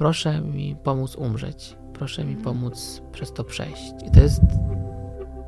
[0.00, 3.92] proszę mi pomóc umrzeć, proszę mi pomóc przez to przejść.
[4.06, 4.42] I to jest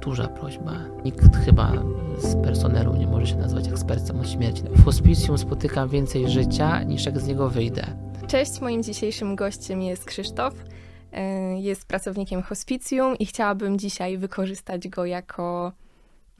[0.02, 0.72] duża prośba.
[1.04, 1.72] Nikt chyba
[2.18, 4.62] z personelu nie może się nazwać ekspertem od śmierci.
[4.62, 7.87] W hospicjum spotykam więcej życia, niż jak z niego wyjdę.
[8.27, 10.55] Cześć, moim dzisiejszym gościem jest Krzysztof.
[10.55, 15.73] Y, jest pracownikiem hospicjum i chciałabym dzisiaj wykorzystać go jako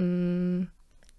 [0.01, 0.67] mm,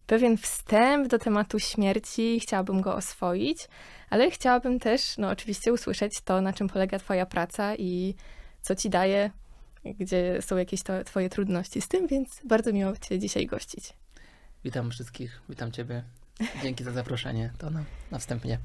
[0.07, 2.39] pewien wstęp do tematu śmierci.
[2.39, 3.67] Chciałabym go oswoić,
[4.09, 8.15] ale chciałabym też, no oczywiście, usłyszeć to, na czym polega Twoja praca i
[8.61, 9.31] co Ci daje,
[9.85, 13.93] gdzie są jakieś to, Twoje trudności z tym, więc bardzo miło Cię dzisiaj gościć.
[14.63, 16.03] Witam wszystkich, witam Ciebie.
[16.63, 17.51] Dzięki za zaproszenie.
[17.57, 18.59] To na, na wstępnie.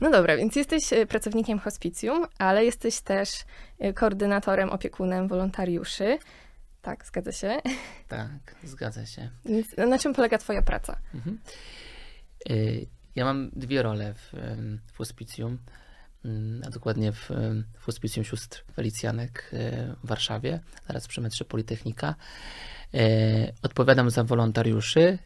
[0.00, 3.30] No dobra, więc jesteś e, pracownikiem hospicjum, ale jesteś też
[3.78, 6.18] e, koordynatorem, opiekunem wolontariuszy.
[6.86, 7.60] Tak, zgadza się.
[8.08, 9.30] Tak, zgadza się.
[9.88, 10.98] Na czym polega Twoja praca?
[11.14, 11.38] Mhm.
[12.50, 12.86] Y,
[13.16, 14.32] Ja mam dwie role w,
[14.92, 15.58] w hospicjum,
[16.24, 17.30] mm, a dokładnie w,
[17.78, 22.14] w hospicjum sióstr Felicjanek e, w Warszawie, zaraz przy metrze Politechnika.
[22.94, 25.18] E, Odpowiadam za wolontariuszy,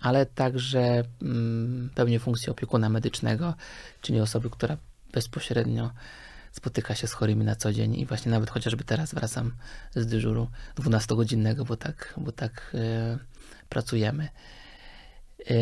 [0.00, 3.54] ale także mm, pełnię funkcję opiekuna medycznego,
[4.00, 4.76] czyli osoby, która
[5.12, 5.90] bezpośrednio
[6.52, 9.52] spotyka się z chorymi na co dzień i właśnie nawet chociażby teraz wracam
[9.94, 13.18] z dyżuru 12-godzinnego, bo tak, bo tak e,
[13.68, 14.28] pracujemy.
[15.50, 15.54] E,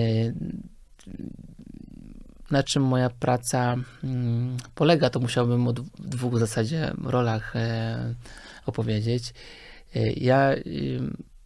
[2.51, 8.15] na czym moja praca mm, polega, to musiałbym o dw- dwóch w zasadzie rolach e,
[8.67, 9.35] opowiedzieć.
[10.17, 10.55] Ja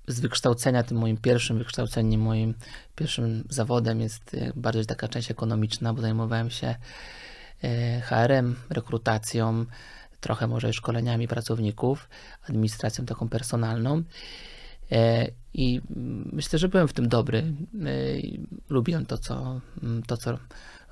[0.06, 2.54] z wykształcenia, tym moim pierwszym wykształceniem, moim
[2.96, 6.74] pierwszym zawodem jest bardziej taka część ekonomiczna, bo zajmowałem się
[8.02, 9.66] HR-em, rekrutacją,
[10.20, 12.08] trochę może szkoleniami pracowników,
[12.48, 14.02] administracją taką personalną.
[14.92, 15.80] E, I
[16.32, 17.38] myślę, że byłem w tym dobry.
[17.38, 17.54] E,
[18.68, 20.38] Lubiłem to, co, mm, to, co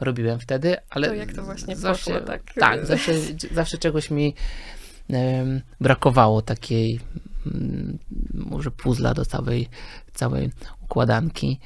[0.01, 2.55] robiłem wtedy, ale To jak to właśnie zawsze, poszło, tak?
[2.55, 3.13] tak zawsze,
[3.53, 4.35] zawsze czegoś mi
[5.81, 7.01] brakowało takiej
[7.47, 7.99] mm,
[8.35, 9.69] może puzla do całej,
[10.15, 10.51] całej
[10.83, 11.61] układanki.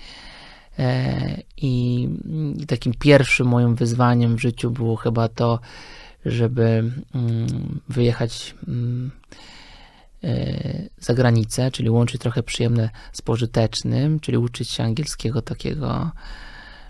[0.79, 2.09] E, I,
[2.67, 5.61] takim pierwszym moim wyzwaniem w życiu było chyba to,
[6.27, 9.11] żeby mm, wyjechać mm,
[10.25, 16.11] e, za granicę, czyli łączyć trochę przyjemne z pożytecznym, czyli uczyć się angielskiego takiego,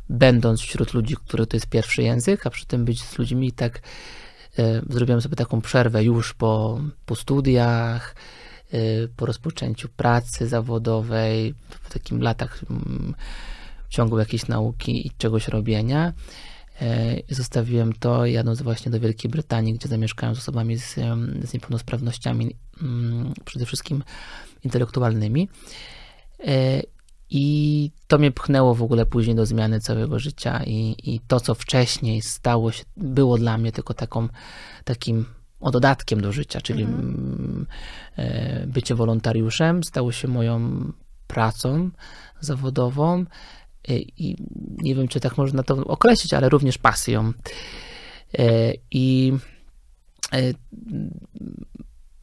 [0.09, 3.83] będąc wśród ludzi, który to jest pierwszy język, a przy tym być z ludźmi tak
[4.59, 8.15] e, zrobiłem sobie taką przerwę już po, po studiach,
[9.17, 13.15] po rozpoczęciu pracy zawodowej, w takim latach mm,
[13.95, 16.13] ciągu jakiejś nauki i czegoś robienia.
[16.83, 20.95] E, Zostawiłem to, jadąc właśnie do Wielkiej Brytanii, gdzie zamieszkałem z osobami z,
[21.45, 24.05] z niepełnosprawnościami, mm, przede wszystkim
[24.65, 25.49] intelektualnymi.
[26.47, 26.83] E,
[27.31, 31.55] I to mnie pchnęło w ogóle później do zmiany całego życia i, i to, co
[31.55, 34.29] wcześniej stało się, było dla mnie tylko taką,
[34.85, 35.27] takim
[35.61, 37.67] o dodatkiem do życia, czyli mm,
[38.17, 40.93] e, bycie wolontariuszem stało się moją
[41.27, 41.91] pracą
[42.41, 43.25] zawodową
[43.93, 44.37] i
[44.79, 47.33] nie wiem, czy tak można to określić, ale również pasją.
[48.39, 49.33] E, I
[50.33, 50.53] e,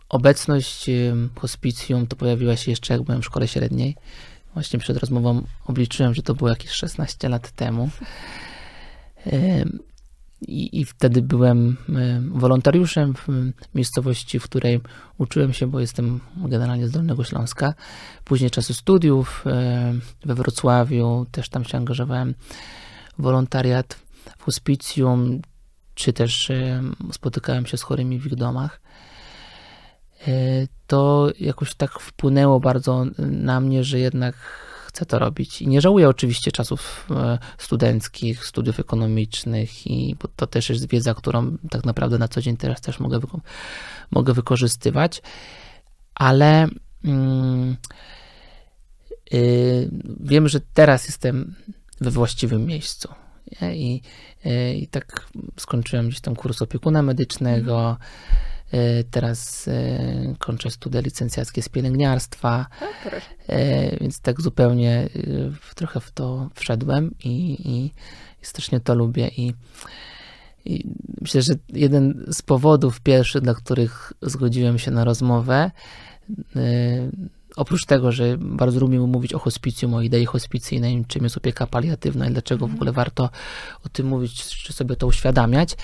[0.09, 0.89] obecność
[1.35, 3.95] hospicjum to pojawiła się jeszcze jak byłem w szkole średniej.
[4.53, 7.89] Właśnie przed rozmową obliczyłem, że to było jakieś 16 lat temu.
[10.41, 13.27] I, I wtedy byłem em, wolontariuszem w
[13.75, 14.81] miejscowości, w której
[15.17, 17.73] uczyłem się, bo jestem generalnie z Dolnego Śląska.
[18.23, 22.35] Później czasy studiów em, we Wrocławiu, też tam się angażowałem
[23.17, 23.99] w wolontariat
[24.37, 25.41] w hospicjum,
[25.95, 28.81] czy też em, spotykałem się z chorymi w ich domach.
[30.27, 30.31] E,
[30.87, 34.35] To jakoś tak wpłynęło bardzo na mnie, że jednak
[34.91, 35.61] chcę to robić.
[35.61, 41.13] I nie żałuję oczywiście czasów e, studenckich, studiów ekonomicznych, i bo to też jest wiedza,
[41.13, 43.19] którą tak naprawdę na co dzień teraz też mogę,
[44.11, 45.21] mogę wykorzystywać,
[46.15, 46.67] ale
[47.03, 47.77] mm,
[49.33, 51.55] y, wiem, że teraz jestem
[52.01, 53.09] we właściwym miejscu.
[53.73, 54.01] I,
[54.45, 57.97] y, I tak skończyłem gdzieś tam kurs opiekuna medycznego.
[57.97, 58.50] y,
[59.11, 62.65] Teraz y, kończę studia licencjackie z pielęgniarstwa.
[63.03, 63.21] Tak.
[63.47, 65.09] E, więc tak zupełnie
[65.75, 67.85] trochę w to wszedłem i, i,
[68.41, 69.27] i strasznie to lubię.
[69.27, 69.53] I,
[70.65, 70.87] I
[71.21, 75.71] myślę, że jeden z powodów pierwszych, dla których zgodziłem się na rozmowę,
[77.55, 82.27] oprócz tego, że bardzo lubię mówić o hospicjum, o idei hospicyjnej, czym jest opieka paliatywna
[82.27, 83.29] i dlaczego w ogóle warto
[83.85, 85.75] o tym mówić, czy sobie to uświadamiać,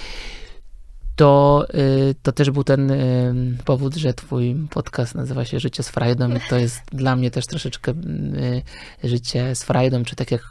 [1.18, 5.90] to, y, to też był ten y, powód, że twój podcast nazywa się Życie z
[5.90, 8.62] Frajdą i to jest dla mnie też troszeczkę y,
[9.04, 10.42] życie z frajdą, czy tak jak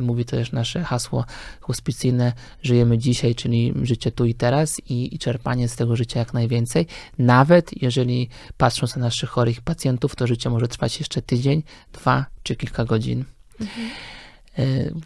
[0.00, 1.24] mówi też nasze hasło
[1.60, 2.32] hospicyjne,
[2.62, 6.86] żyjemy dzisiaj, czyli życie tu i teraz i, i czerpanie z tego życia jak najwięcej.
[7.18, 11.62] Nawet jeżeli patrząc na naszych chorych pacjentów, to życie może trwać jeszcze tydzień,
[11.92, 13.24] dwa czy kilka godzin.
[13.60, 13.90] Mhm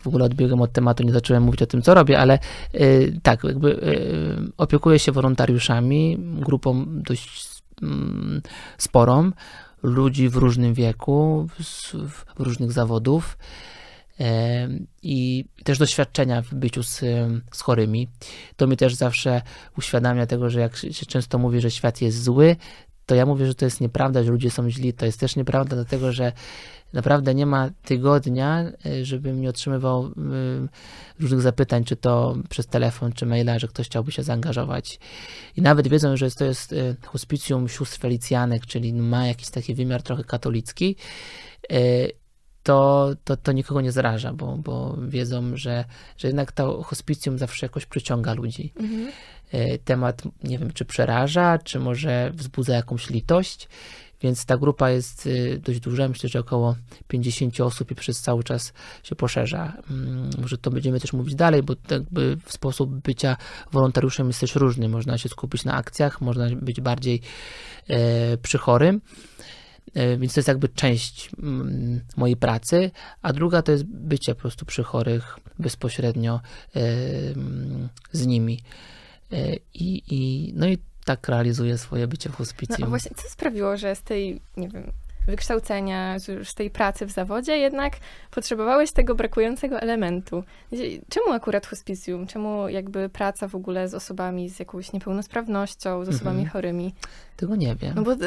[0.00, 2.38] w ogóle odbiegłem od tematu, nie zacząłem mówić o tym, co robię, ale
[2.75, 8.43] y, tak, jakby y, opiekuję się wolontariuszami, grupą dość mm,
[8.78, 9.31] sporą,
[9.82, 11.48] ludzi w różnym wieku,
[12.37, 13.38] w różnych zawodów
[15.02, 17.04] i też doświadczenia w byciu z,
[17.52, 18.08] z chorymi.
[18.56, 19.43] To mi też zawsze
[19.78, 22.56] uświadamia tego, że jak się często mówi, że świat jest zły,
[23.06, 24.93] to ja mówię, że to jest nieprawda, że ludzie są źli.
[24.93, 26.32] To jest też nieprawda, dlatego że
[26.93, 30.11] naprawdę nie ma tygodnia, e, żebym nie otrzymywał e,
[31.20, 35.00] różnych zapytań, czy to przez telefon, czy maila, że ktoś chciałby się zaangażować.
[35.56, 40.03] I nawet wiedzą, że to jest e, hospicjum sióstr felicjanek, czyli ma jakiś taki wymiar
[40.03, 40.97] trochę katolicki,
[42.67, 45.85] to, to, to nikogo nie zaraża, bo, bo wiedzą, że,
[46.19, 48.73] że jednak to hospicjum zawsze jakoś przyciąga ludzi.
[48.76, 49.08] Mhm.
[49.85, 53.69] Temat, nie wiem, czy przeraża, czy może wzbudza jakąś litość.
[54.23, 56.76] Więc ta grupa jest y, dość duża, myślę, że około
[57.08, 58.73] 50 osób i przez cały czas
[59.03, 59.73] się poszerza.
[59.91, 63.37] Mm, może to będziemy też mówić dalej, bo jakby sposób bycia
[63.73, 64.88] wolontariuszem jest też różny.
[64.88, 67.20] Można się skupić na akcjach, można być bardziej
[67.88, 69.00] e, przy chorym.
[69.94, 72.91] E, więc to jest jakby część mm, mojej pracy,
[73.23, 76.41] a druga to jest bycie po prostu przy chorych bezpośrednio
[76.76, 76.81] e,
[77.35, 78.61] mm, z nimi.
[79.75, 82.76] I, i, no i tak realizuje swoje bycie w hospicjum.
[82.81, 84.93] No a właśnie, co sprawiło, że z tej, nie wiem,
[85.26, 87.96] wykształcenia, z tej pracy w zawodzie, jednak
[88.31, 90.44] potrzebowałeś tego brakującego elementu.
[91.08, 92.26] Czemu akurat hospicjum?
[92.26, 96.50] Czemu jakby praca w ogóle z osobami z jakąś niepełnosprawnością, z osobami mhm.
[96.52, 96.94] chorymi?
[97.37, 97.93] Tego nie wiem.
[97.96, 98.25] No bo to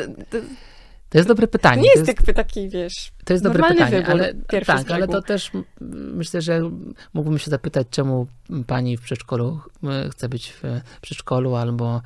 [1.17, 1.81] jest dobre pytanie.
[1.81, 4.33] Nie jest, jest tak taki, wiesz, To jest dobre pytanie, ale
[4.65, 5.51] tak, ale to też
[6.13, 6.61] myślę, że
[7.13, 8.27] mógłbym się zapytać, czemu
[8.67, 9.59] pani w przedszkolu
[10.11, 10.63] chce być w
[11.01, 12.01] przedszkolu albo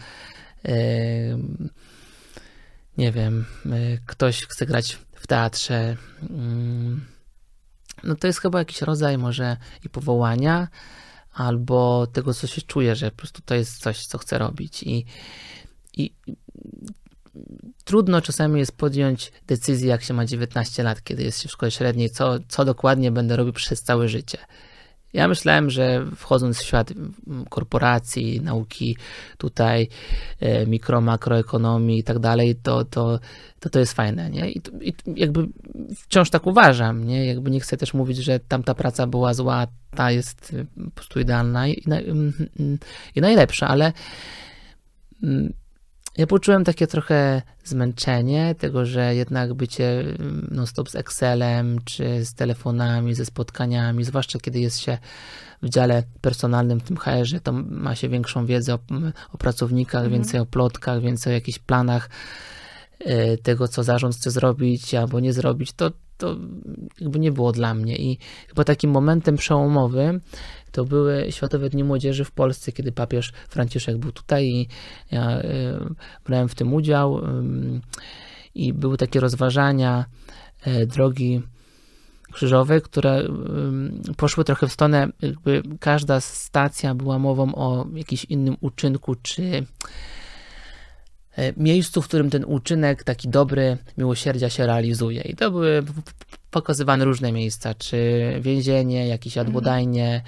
[2.98, 5.98] nie wiem, y, ktoś chce grać w teatrze,
[6.30, 7.06] mm,
[8.04, 10.68] no to jest chyba jakiś rodzaj może i powołania,
[11.34, 14.84] albo tego, co się czuje, że po prostu to jest coś, co chce robić.
[14.84, 15.06] I,
[15.94, 16.14] i
[17.84, 21.72] trudno czasami jest podjąć decyzję, jak się ma 19 lat, kiedy jest się w szkole
[21.72, 24.38] średniej, co, co dokładnie będę robił przez całe życie.
[25.14, 26.94] Ja myślałem, że wchodząc w świat
[27.50, 28.98] korporacji, nauki
[29.38, 29.88] tutaj,
[30.40, 33.20] e, mikro, makroekonomii i tak dalej, to, to,
[33.60, 34.52] to, to jest fajne, nie?
[34.52, 35.48] I, I, jakby
[35.96, 37.26] wciąż tak uważam, nie?
[37.26, 40.56] Jakby nie chcę też mówić, że tamta praca była zła, ta jest
[40.86, 42.78] po prostu idealna i, i,
[43.16, 43.94] i najlepsza, ale
[45.24, 45.54] mm,
[46.18, 52.34] ja poczułem takie trochę zmęczenie tego, że jednak bycie mm, non-stop z Excelem, czy z
[52.34, 54.98] telefonami, ze spotkaniami, zwłaszcza kiedy jest się
[55.62, 58.80] w dziale personalnym, w tym HR-ze, to ma się większą wiedzę o,
[59.34, 60.22] o pracownikach, mhm.
[60.22, 62.10] więcej o plotkach, więcej o jakichś planach
[63.44, 66.38] tego, co zarząd chce zrobić albo nie zrobić, to, to
[67.00, 67.96] jakby nie było dla mnie.
[67.96, 68.18] I
[68.48, 70.22] chyba takim momentem przełomowym
[70.72, 74.68] to były Światowe Dni Młodzieży w Polsce, kiedy papież Franciszek był tutaj i
[75.12, 75.46] ja y,
[76.26, 77.22] brałem w tym udział
[78.56, 80.06] i były takie rozważania
[80.68, 81.42] y, drogi
[82.34, 83.24] krzyżowej, które
[84.18, 89.64] poszły trochę w stronę, jakby każda stacja była mową o jakimś innym uczynku, czy e,
[91.58, 95.22] miejscu, w którym ten uczynek taki dobry miłosierdzia się realizuje.
[95.22, 95.84] I to były
[96.52, 100.24] pokazywane różne miejsca, czy więzienie, jakieś adwodajnie,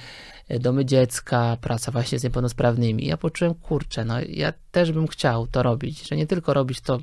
[0.49, 3.05] domy dziecka, praca właśnie z niepełnosprawnymi.
[3.05, 6.99] Ja poczułem, kurczę, no ja też bym chciał to robić, że nie tylko robić to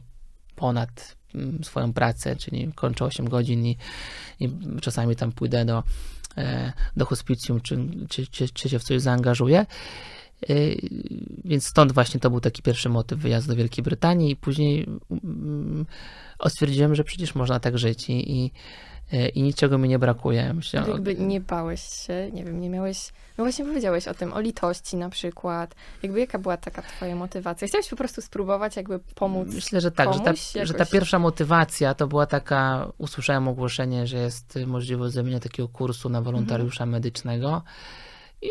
[0.57, 3.77] ponad mm, swoją pracę, czyli kończę 8 godzin i,
[4.41, 4.51] i
[4.81, 5.83] czasami tam pójdę do,
[6.37, 9.67] e, do hospicjum, czy, czy, czy, czy się w coś zaangażuję.
[10.49, 10.55] E,
[11.45, 15.87] więc stąd właśnie to był taki pierwszy motyw wyjazdu do Wielkiej Brytanii i później mm,
[16.49, 18.53] stwierdziłem, że przecież można tak żyć i, i
[19.13, 20.55] E, i niczego mi nie brakuje.
[20.55, 24.41] Myślę, jakby nie bałeś się, nie wiem, nie miałeś, no właśnie powiedziałeś o tym, o
[24.41, 25.75] litości na przykład.
[26.03, 27.69] Jakby jaka była taka twoja motywacja?
[27.69, 30.33] Chciałeś po prostu spróbować jakby pomóc Myślę, że tak, że ta,
[30.65, 36.09] że ta, pierwsza motywacja to była taka, usłyszałem ogłoszenie, że jest możliwość zrobienia takiego kursu
[36.09, 36.91] na wolontariusza mhm.
[36.91, 37.63] medycznego
[38.43, 38.49] i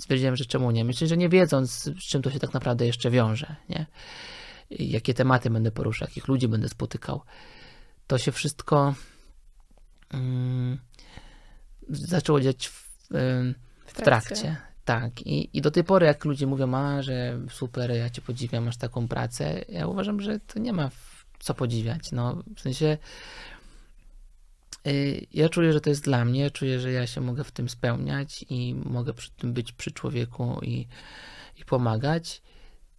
[0.00, 0.84] stwierdziłem, że czemu nie.
[0.84, 3.86] Myślę, że nie wiedząc, z czym to się tak naprawdę jeszcze wiąże, nie?
[4.70, 7.22] Jakie tematy będę poruszał, jakich ludzi będę spotykał.
[8.06, 8.94] To się wszystko
[11.88, 12.90] zaczęło dziać w,
[13.86, 14.56] w, trakcie.
[14.84, 18.64] Tak, i, i do tej pory, jak ludzie mówią, a że super, ja cię podziwiam,
[18.64, 20.90] masz taką pracę, ja uważam, że to nie ma
[21.38, 22.12] co podziwiać.
[22.12, 22.98] No, w sensie,
[25.32, 28.44] ja czuję, że to jest dla mnie, czuję, że ja się mogę w tym spełniać
[28.50, 30.86] i mogę przy tym być przy człowieku i,
[31.56, 32.42] i pomagać.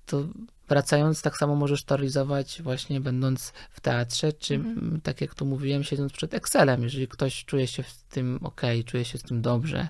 [0.06, 0.24] To
[0.68, 5.02] wracając, tak samo możesz to realizować właśnie będąc w teatrze, czy mhm.
[5.02, 6.84] tak jak tu mówiłem, siedząc przed Excelem.
[6.84, 9.88] Jeżeli ktoś czuje się w tym ok, czuje się z tym dobrze,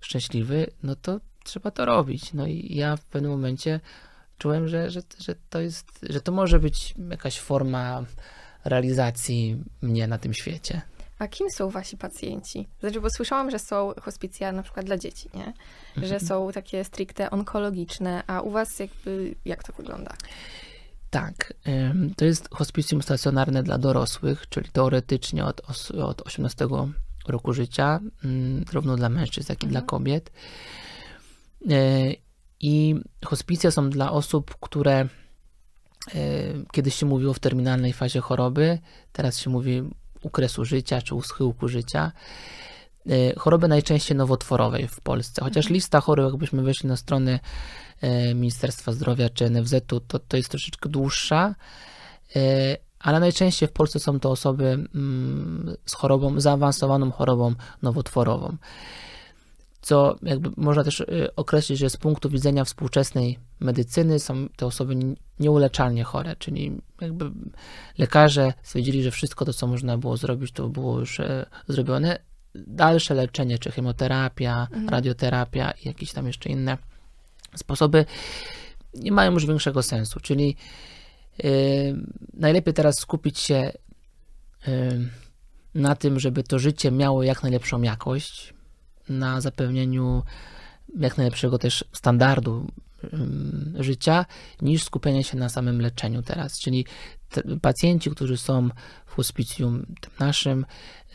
[0.00, 2.32] szczęśliwy, no to trzeba to robić.
[2.32, 3.80] No i ja w pewnym momencie
[4.38, 8.04] czułem, że, że, że to jest, że to może być jakaś forma
[8.64, 10.82] realizacji mnie na tym świecie.
[11.18, 12.68] A kim są wasi pacjenci?
[12.80, 15.52] Znaczy, bo słyszałam, że są hospicja na przykład dla dzieci, nie?
[15.96, 16.20] Że mhm.
[16.20, 20.14] są takie stricte onkologiczne, a u was jakby, jak to wygląda?
[21.10, 21.54] Tak,
[22.16, 25.62] to jest hospicjum stacjonarne dla dorosłych, czyli teoretycznie od,
[26.00, 26.68] od 18
[27.28, 29.70] roku życia, mm, zarówno dla mężczyzn, jak i mhm.
[29.70, 30.30] dla kobiet.
[31.70, 32.12] E,
[32.60, 32.94] I
[33.24, 35.08] hospicja są dla osób, które e,
[36.72, 38.78] kiedyś się mówiło w terminalnej fazie choroby,
[39.12, 39.82] teraz się mówi
[40.22, 42.12] u kresu życia czy u schyłku życia.
[43.06, 45.74] E, choroby najczęściej nowotworowej w Polsce, chociaż mhm.
[45.74, 47.40] lista chorób, jakbyśmy weszli na strony
[48.34, 51.54] Ministerstwa Zdrowia czy NFZ-u, to, to jest troszeczkę dłuższa,
[53.00, 58.56] ale najczęściej w Polsce są to osoby mm, z chorobą, zaawansowaną chorobą nowotworową.
[59.80, 64.96] Co jakby można też y, określić, że z punktu widzenia współczesnej medycyny są te osoby
[65.40, 67.30] nieuleczalnie chore, czyli jakby
[67.98, 72.18] lekarze stwierdzili, że wszystko to, co można było zrobić, to było już e, zrobione.
[72.54, 74.88] Dalsze leczenie, czy chemoterapia, mhm.
[74.88, 76.78] radioterapia i jakieś tam jeszcze inne
[77.56, 78.04] sposoby
[78.94, 80.56] nie mają już większego sensu, czyli
[82.34, 83.72] najlepiej teraz skupić się
[85.74, 88.54] na tym, żeby to życie miało jak najlepszą jakość,
[89.08, 90.22] na zapewnieniu
[90.98, 92.66] jak najlepszego też standardu
[93.78, 94.26] życia,
[94.62, 96.58] niż skupienie się na samym leczeniu teraz.
[96.58, 96.86] Czyli
[97.62, 98.68] pacjenci, którzy są
[99.06, 99.86] w hospicjum
[100.20, 100.66] naszym,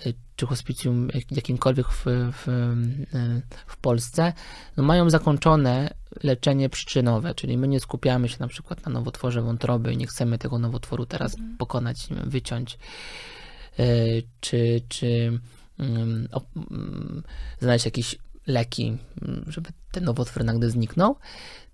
[0.06, 4.34] y, czy hospicjum jakimkolwiek w, w, y, w Polsce,
[4.78, 9.94] no mają zakończone leczenie przyczynowe, czyli my nie skupiamy się na przykład na nowotworze wątroby
[9.94, 11.58] i nie chcemy tego nowotworu teraz mhm.
[11.58, 12.78] pokonać, wyciąć,
[13.80, 15.40] y, czy, czy
[17.60, 18.16] znaleźć jakieś
[18.48, 18.98] leki,
[19.48, 21.16] żeby ten nowotwór nagle zniknął,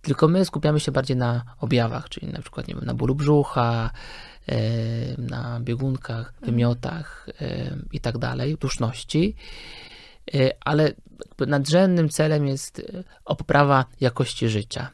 [0.01, 3.91] tylko my skupiamy się bardziej na objawach, czyli na przykład nie wiem, na bólu brzucha,
[5.17, 6.45] na biegunkach, mhm.
[6.45, 7.27] wymiotach
[7.91, 9.35] i tak dalej, duszności,
[10.33, 10.93] e, ale
[11.47, 12.81] nadrzędnym celem jest
[13.25, 14.89] poprawa jakości życia.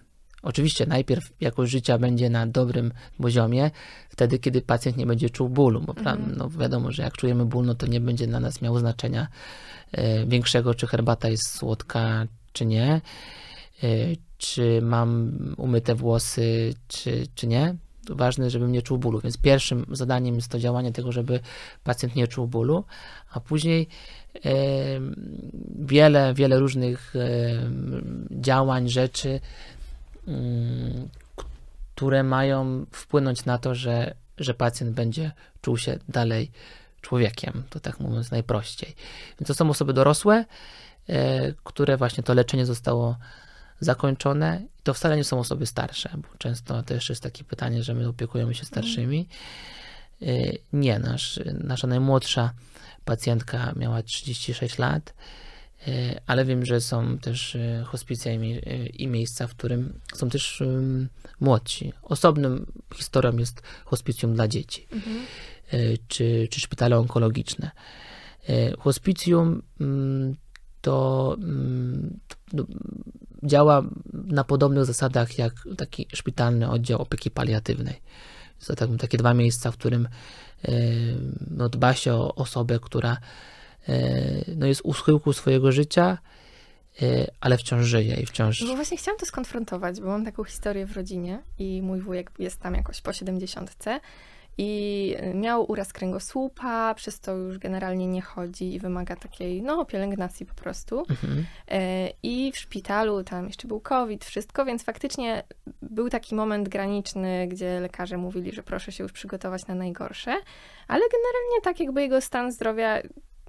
[0.46, 3.72] Oczywiście najpierw jakość życia będzie na dobrym poziomie,
[4.10, 6.34] wtedy kiedy pacjent nie będzie czuł bólu, bo mhm.
[6.38, 9.28] no wiadomo, że jak czujemy ból, no to nie będzie dla nas miało znaczenia
[9.92, 13.02] e, większego, czy herbata jest słodka, czy nie,
[14.38, 17.75] czy mam umyte włosy, czy, czy nie
[18.10, 19.22] ważne, żebym nie czuł bólu.
[19.22, 21.40] Więc pierwszym zadaniem jest to działanie tego, żeby
[21.84, 22.84] pacjent nie czuł bólu,
[23.32, 23.88] a później
[24.36, 24.52] e,
[25.80, 27.20] wiele, wiele różnych e,
[28.32, 29.40] działań, rzeczy,
[31.96, 36.51] które mają wpłynąć na to, że, że pacjent będzie czuł się dalej
[37.01, 38.96] człowiekiem, to tak mówiąc najprościej.
[39.39, 40.46] Więc to są osoby dorosłe,
[41.10, 43.17] e, które właśnie to leczenie zostało
[43.79, 44.62] zakończone.
[44.84, 48.55] To wcale nie są osoby starsze, bo często też jest takie pytanie, że my opiekujemy
[48.55, 49.27] się starszymi.
[50.22, 52.51] Y, nie, nasz, nasza najmłodsza
[53.05, 55.13] pacjentka miała 36 lat,
[56.25, 58.34] ale wiem, że są też y, hospicja
[58.94, 60.63] i miejsca, w którym są też
[61.39, 61.94] młodsi.
[62.01, 62.65] Osobną
[62.96, 65.25] historią jest hospicjum dla dzieci, mhm.
[66.08, 67.72] czy, czy szpitale onkologiczne.
[68.80, 70.36] Hospicjum mm,
[70.82, 72.20] to mm,
[73.44, 78.01] działa na podobnych zasadach jak taki szpitalny oddział opieki paliatywnej.
[78.68, 80.08] To tak, takie dwa miejsca, w którym
[80.63, 80.72] e,
[81.51, 83.18] no, dba się o osobę, która e,
[84.56, 86.18] no, jest u schyłku swojego życia,
[87.01, 88.62] e, ale wciąż żyje i wciąż...
[88.62, 92.60] No właśnie chciałam to skonfrontować, bo mam taką historię w rodzinie i mój wujek jest
[92.60, 94.00] tam jakoś po siedemdziesiątce
[94.58, 100.46] i miał uraz kręgosłupa, przez to już generalnie nie chodzi i wymaga takiej, no, pielęgnacji
[100.46, 101.00] po prostu.
[101.10, 101.46] Mhm.
[101.68, 105.44] E, I w szpitalu tam jeszcze był COVID, wszystko, więc faktycznie
[105.82, 110.32] był taki moment graniczny, gdzie lekarze mówili, że proszę się już przygotować na najgorsze,
[110.88, 113.01] ale generalnie tak jakby jego stan zdrowia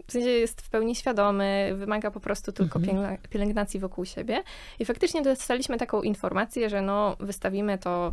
[0.06, 3.18] w sensie jest w pełni świadomy, wymaga po prostu tylko mhm.
[3.30, 4.42] pielęgnacji wokół siebie.
[4.78, 8.12] I faktycznie dostaliśmy taką informację, że no, wystawimy to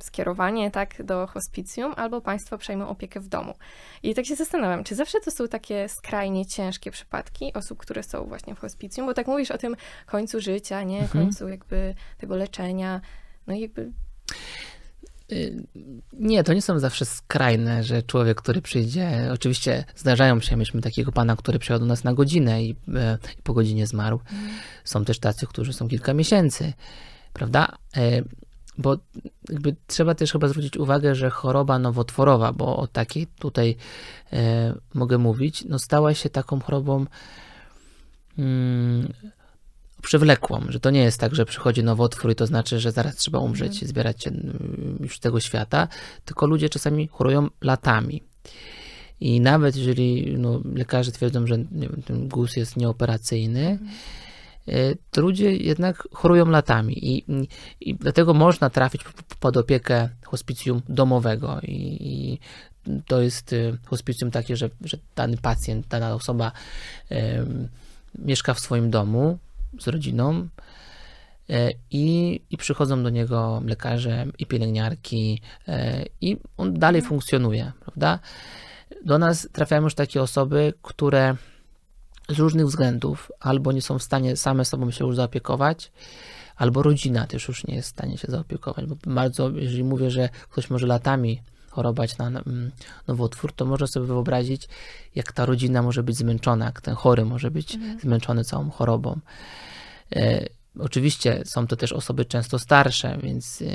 [0.00, 3.54] skierowanie tak do hospicjum, albo państwo przejmą opiekę w domu.
[4.02, 8.24] I tak się zastanawiam, czy zawsze to są takie skrajnie ciężkie przypadki osób, które są
[8.24, 11.24] właśnie w hospicjum, bo tak mówisz o tym końcu życia, nie, Mhm.
[11.24, 13.00] końcu jakby tego leczenia,
[13.46, 13.92] no i jakby
[16.12, 21.12] Nie, to nie są zawsze skrajne, że człowiek, który przyjdzie, oczywiście zdarzają się, mieliśmy takiego
[21.12, 24.20] pana, który przyjechał do nas na godzinę i, e, i po godzinie zmarł.
[24.84, 26.72] Są też tacy, którzy są kilka miesięcy,
[27.32, 27.78] prawda?
[27.96, 28.22] E,
[28.78, 28.96] Bo
[29.50, 33.76] jakby trzeba też chyba zwrócić uwagę, że choroba nowotworowa, bo o takiej tutaj
[34.32, 37.06] e, mogę mówić, no stała się taką chorobą
[38.38, 39.12] mm,
[40.02, 43.38] przywlekłą, że to nie jest tak, że przychodzi nowotwór i to znaczy, że zaraz trzeba
[43.38, 45.88] umrzeć i zbierać się mm, już z tego świata,
[46.24, 48.22] tylko ludzie czasami chorują latami.
[49.20, 53.78] I nawet jeżeli no, lekarze twierdzą, że wiem, ten guz jest nieoperacyjny,
[54.68, 57.24] y, to ludzie jednak chorują latami i,
[57.80, 59.02] i dlatego można trafić
[59.40, 62.38] pod opiekę hospicjum domowego i, i
[63.06, 66.52] to jest y, hospicjum takie, że, że dany pacjent, dana osoba
[67.10, 67.68] em,
[68.18, 69.38] mieszka w swoim domu
[69.78, 70.48] z rodziną
[71.50, 78.18] e, i, i przychodzą do niego lekarze i pielęgniarki e, i on dalej funkcjonuje, prawda?
[79.04, 81.36] Do nas trafiają już takie osoby, które
[82.28, 85.92] z różnych względów albo nie są w stanie same sobą się już zaopiekować,
[86.56, 90.28] albo rodzina też już nie jest w stanie się zaopiekować, bo bardzo, jeżeli mówię, że
[90.50, 92.70] ktoś może latami chorować na mm,
[93.06, 94.68] nowotwór, to można sobie wyobrazić,
[95.14, 99.20] jak ta rodzina może być zmęczona, jak ten chory może być zmęczony całą chorobą.
[100.16, 100.46] E,
[100.78, 103.66] oczywiście są to też osoby często starsze, więc e,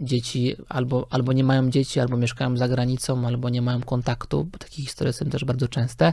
[0.00, 4.58] dzieci albo, albo nie mają dzieci, albo mieszkają za granicą, albo nie mają kontaktu, bo
[4.58, 6.12] takie historie są też bardzo częste,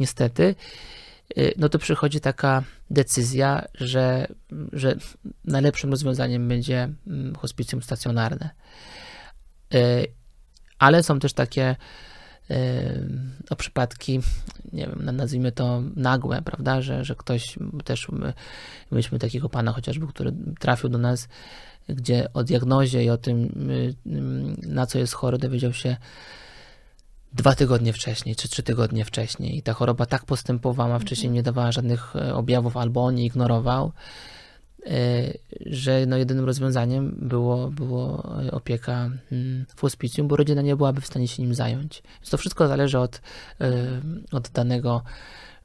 [0.00, 0.54] niestety.
[1.36, 4.28] E, no to przychodzi taka decyzja, że,
[4.72, 4.96] że
[5.44, 8.50] najlepszym rozwiązaniem będzie mm, hospicjum stacjonarne.
[9.74, 10.04] E,
[10.78, 11.76] Ale są też takie
[12.50, 12.56] e,
[13.50, 14.20] no, przypadki,
[14.72, 18.32] nie wiem, na- nazwijmy to nagłe, prawda, że, że ktoś też, my,
[18.92, 21.28] mieliśmy takiego pana chociażby, który trafił do nas,
[21.88, 23.52] gdzie o diagnozie i o tym,
[24.62, 25.96] na co jest chory, dowiedział się
[27.32, 29.58] dwa tygodnie wcześniej, czy trzy tygodnie wcześniej.
[29.58, 33.92] I ta choroba tak postępowała, wcześniej nie dawała żadnych e, objawów, albo on je ignorował,
[35.66, 41.06] że no jedynym rozwiązaniem było, było opieka mm, w hospicjum, bo rodzina nie byłaby w
[41.06, 42.02] stanie się nim zająć.
[42.20, 43.20] Więc to wszystko zależy od,
[43.60, 44.00] e,
[44.32, 45.02] od danego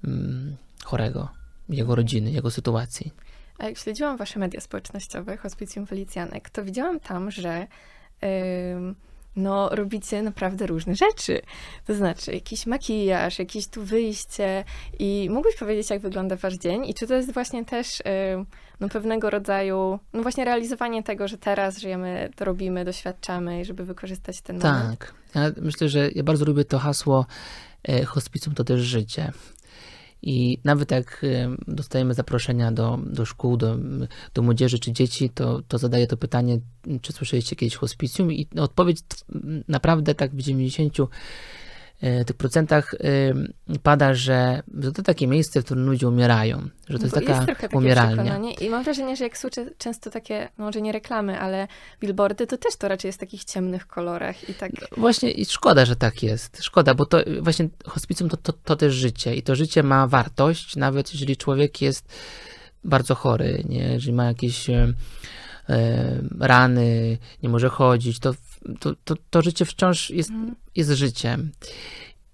[0.04, 1.30] mm, chorego,
[1.70, 3.12] jego rodziny, jego sytuacji.
[3.58, 7.68] A jak śledziłam wasze media społecznościowe, Hospicjum Felicjanek, to widziałam tam, że
[8.74, 8.96] ym,
[9.36, 11.42] no, robicie naprawdę różne rzeczy.
[11.88, 14.64] To znaczy jakiś makijaż, jakieś tu wyjście
[15.00, 18.04] i mógłbyś powiedzieć, jak wygląda wasz dzień i czy to jest właśnie też
[18.36, 18.46] ym,
[18.80, 24.42] no, pewnego rodzaju, no właśnie realizowanie tego, że teraz żyjemy, to robimy, doświadczamy żeby wykorzystać
[24.42, 25.00] ten moment.
[25.00, 25.14] Tak.
[25.36, 27.26] Ja myślę, że ja bardzo lubię to hasło
[27.84, 29.32] e, hospicjum to też życie.
[30.24, 33.78] I nawet jak e, dostajemy zaproszenia do, do szkół, do,
[34.34, 36.60] do młodzieży czy dzieci, to, to zadaję to pytanie,
[37.02, 38.32] czy słyszeliście kiedyś hospicjum?
[38.32, 39.00] I odpowiedź
[39.68, 41.04] naprawdę tak w 90 e,
[42.26, 44.64] tych procentach e, pada, że,
[44.96, 48.40] to takie miejsce, w którym ludzie umierają, że to jest Bo taka umieralnia.
[48.62, 51.68] i mam wrażenie, że jak słyszę często takie, no może nie reklamy, ale
[52.00, 54.72] billboardy, to też to raczej jest w takich ciemnych kolorach i tak...
[54.98, 56.64] Właśnie i szkoda, że tak jest.
[56.64, 60.76] Szkoda, bo to właśnie hospicjum to, to, to też życie i to życie ma wartość,
[60.76, 62.14] nawet jeżeli człowiek jest
[62.84, 63.84] bardzo chory, nie?
[63.84, 64.94] jeżeli ma jakieś e,
[65.70, 68.34] e, rany, nie może chodzić, to,
[68.80, 70.56] to, to, to życie wciąż jest, Mhm.
[70.76, 71.52] jest życiem.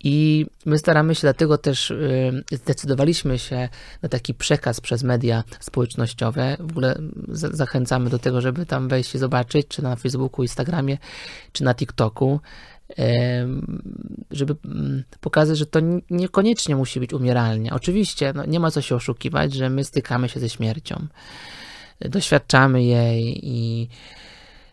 [0.04, 3.70] I my staramy się, dlatego też y, zdecydowaliśmy się
[4.02, 6.58] na taki przekaz przez media społecznościowe.
[6.60, 10.98] W ogóle za- zachęcamy do tego, żeby tam wejść i zobaczyć, czy na Facebooku, Instagramie,
[11.52, 12.40] czy na TikToku,
[14.32, 14.56] żeby
[15.22, 17.74] pokazać, że to niekoniecznie musi być umieralnia.
[17.74, 21.08] Oczywiście, no, nie ma co się oszukiwać, że my stykamy się ze śmiercią.
[22.00, 23.90] Doświadczamy jej i,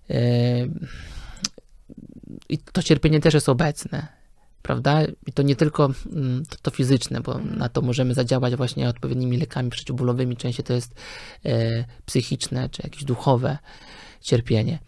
[0.08, 0.86] em,
[2.48, 4.24] i to cierpienie też jest obecne
[4.64, 5.02] prawda?
[5.26, 9.36] I to nie tylko mm, to, to fizyczne, bo na to możemy zadziałać właśnie odpowiednimi
[9.36, 10.36] lekami przeciwbólowymi.
[10.36, 10.94] Częściej to jest
[11.44, 13.58] e, psychiczne czy jakieś duchowe
[14.20, 14.78] cierpienie.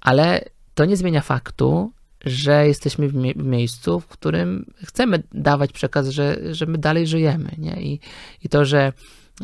[0.00, 1.92] Ale to nie zmienia faktu,
[2.24, 7.06] że jesteśmy w, mie- w miejscu, w którym chcemy dawać przekaz, że, że my dalej
[7.06, 7.50] żyjemy.
[7.58, 7.82] Nie?
[7.82, 8.00] I,
[8.44, 8.92] I to, że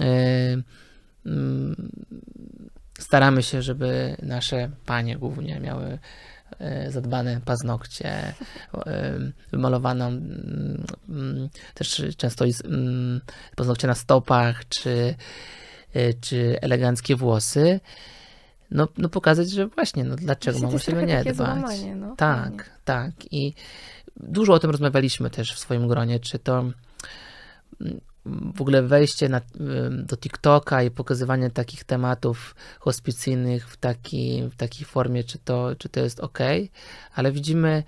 [0.01, 0.63] e,
[1.27, 1.91] mm,
[2.99, 5.99] staramy się, żeby nasze panie głównie miały
[6.89, 8.35] zadbane paznokcie,
[8.87, 9.19] e,
[9.51, 13.21] wymalowaną mm, mm, też często jest mm,
[13.57, 15.15] paznokcie na stopach, czy,
[15.95, 17.81] e, czy eleganckie włosy,
[18.71, 21.37] no, no pokazać, że właśnie, no dlaczego mamy jest się nie dbać.
[21.37, 22.63] złamanie, no, tak, fajnie.
[22.85, 23.13] tak.
[23.31, 23.55] I
[24.17, 26.65] dużo o tym rozmawialiśmy też w swoim gronie, czy to
[28.27, 29.41] w ogóle wejście na,
[29.91, 35.89] do TikToka i pokazywanie takich tematów hospicyjnych w, taki, w takiej formie, czy to, czy
[35.89, 36.39] to jest ok,
[37.15, 37.83] ale widzimy,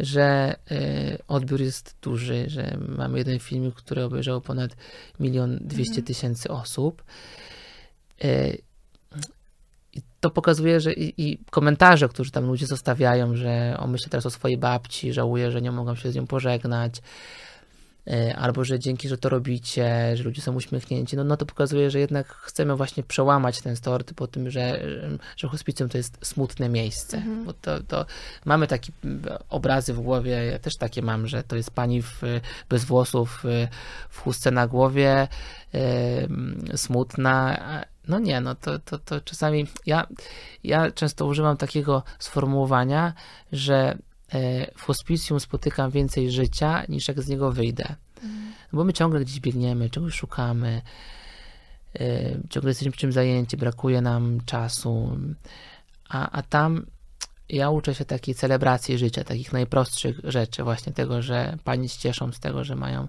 [0.00, 4.76] że y, odbiór jest duży, że mamy jeden filmik, który obejrzało ponad
[5.20, 7.02] milion dwieście tysięcy osób.
[8.24, 8.58] Y,
[9.92, 14.26] i to pokazuje, że i, i komentarze, które tam ludzie zostawiają, że on myśli teraz
[14.26, 17.02] o swojej babci, żałuje, że nie mogą się z nią pożegnać, e,
[18.36, 22.00] albo że dzięki, że to robicie, że ludzie są uśmiechnięci, no, no to pokazuje, że
[22.00, 24.80] jednak chcemy właśnie przełamać ten stereotyp o tym, że,
[25.36, 28.06] że hospicjum to jest smutne miejsce, bo to, to
[28.44, 28.92] mamy takie
[29.48, 32.22] obrazy w głowie, ja też takie mam, że to jest pani w,
[32.68, 33.42] bez włosów,
[34.10, 35.28] w- chustce na głowie,
[35.74, 37.58] e, mm, smutna,
[38.08, 40.06] no nie, no to, to, to czasami ja,
[40.64, 43.12] ja często używam takiego sformułowania,
[43.52, 43.98] że e,
[44.76, 47.94] w hospicjum spotykam więcej życia, niż jak z niego wyjdę.
[48.72, 50.82] No Bo my ciągle gdzieś biegniemy, czegoś szukamy,
[51.94, 52.02] e,
[52.50, 55.18] ciągle jesteśmy czym zajęci, brakuje nam czasu.
[56.08, 56.86] A, a tam
[57.48, 62.32] ja uczę się takiej celebracji życia, takich najprostszych rzeczy, właśnie tego, że pani się cieszą
[62.32, 63.08] z tego, że mają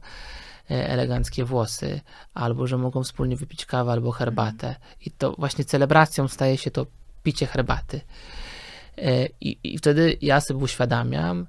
[0.71, 2.01] e, eleganckie włosy,
[2.33, 4.75] albo że mogą wspólnie wypić kawę albo herbatę.
[5.05, 6.85] I to właśnie celebracją staje się to
[7.23, 8.01] picie herbaty.
[9.01, 11.47] E, I, i wtedy ja sobie uświadamiam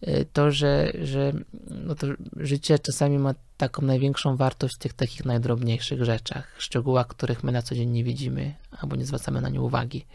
[0.00, 1.32] e, to, że, że
[1.70, 2.06] no to
[2.36, 7.62] życie czasami ma taką największą wartość w tych takich najdrobniejszych rzeczach, szczegółach, których my na
[7.62, 10.06] co dzień nie widzimy albo nie zwracamy na nie uwagi.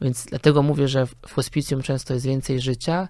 [0.00, 3.08] Więc dlatego mówię, że w hospicjum często jest więcej życia,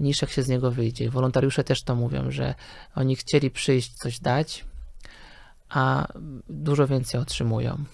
[0.00, 1.10] niż jak się z niego wyjdzie.
[1.10, 2.54] Wolontariusze też to mówią, że
[2.94, 4.64] oni chcieli przyjść, coś dać,
[5.68, 6.06] a
[6.48, 7.84] dużo więcej otrzymują.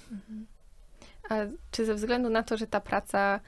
[1.30, 1.34] A
[1.70, 3.40] czy ze względu na to, że ta praca,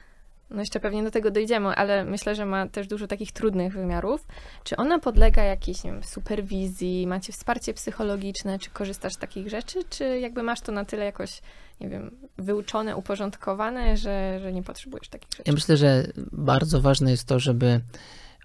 [0.50, 4.26] no jeszcze pewnie do tego dojdziemy, ale myślę, że ma też dużo takich trudnych wymiarów,
[4.64, 9.84] czy ona podlega jakiejś, nie wiem, superwizji, macie wsparcie psychologiczne, czy korzystasz z takich rzeczy,
[9.90, 11.42] czy jakby masz to na tyle jakoś,
[11.80, 15.42] nie wiem, wyuczone, uporządkowane, że, że nie potrzebujesz takich rzeczy?
[15.46, 17.80] Ja myślę, że bardzo ważne jest to, żeby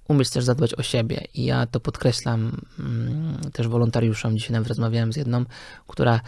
[0.08, 1.24] umieć też zadbać o siebie.
[1.34, 4.38] I ja to podkreślam mm, też wolontariuszom.
[4.38, 5.46] Dzisiaj nawet rozmawiałem z jedną,
[5.88, 6.22] która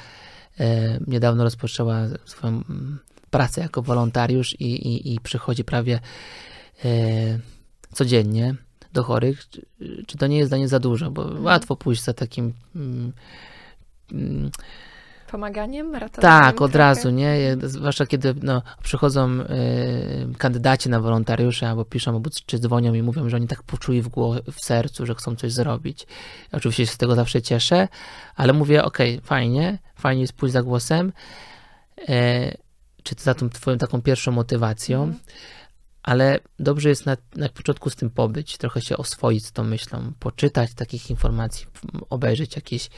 [0.59, 2.99] e, niedawno rozpoczęła swoją mm,
[3.33, 5.99] pracę jako wolontariusz i, i, i przychodzi prawie
[6.85, 6.89] e,
[7.93, 8.55] codziennie
[8.93, 9.49] do chorych.
[10.07, 11.11] Czy, to nie jest dla niej za dużo?
[11.11, 12.53] Bo łatwo pójść za takim.
[12.75, 13.13] Mm,
[14.11, 14.51] mm,
[15.31, 16.41] Pomaganiem, ratowaniem?
[16.41, 16.77] tak, od trochę?
[16.77, 17.57] razu, nie?
[17.63, 23.29] Zwłaszcza kiedy no, przychodzą y, kandydaci na wolontariusze, albo piszą, albo czy dzwonią i mówią,
[23.29, 26.07] że oni tak poczuli w, głowie, w sercu, że chcą coś zrobić.
[26.51, 27.87] Ja oczywiście się z tego zawsze cieszę,
[28.35, 31.13] ale mówię, okej, fajnie, fajnie jest pójść za głosem,
[32.09, 32.62] e,
[33.03, 35.19] czy za tą twoją taką pierwszą motywacją, Mhm.
[36.03, 40.13] ale dobrze jest na, na początku z tym pobyć, trochę się oswoić z tą myślą,
[40.19, 41.65] poczytać takich informacji,
[42.09, 42.89] obejrzeć jakieś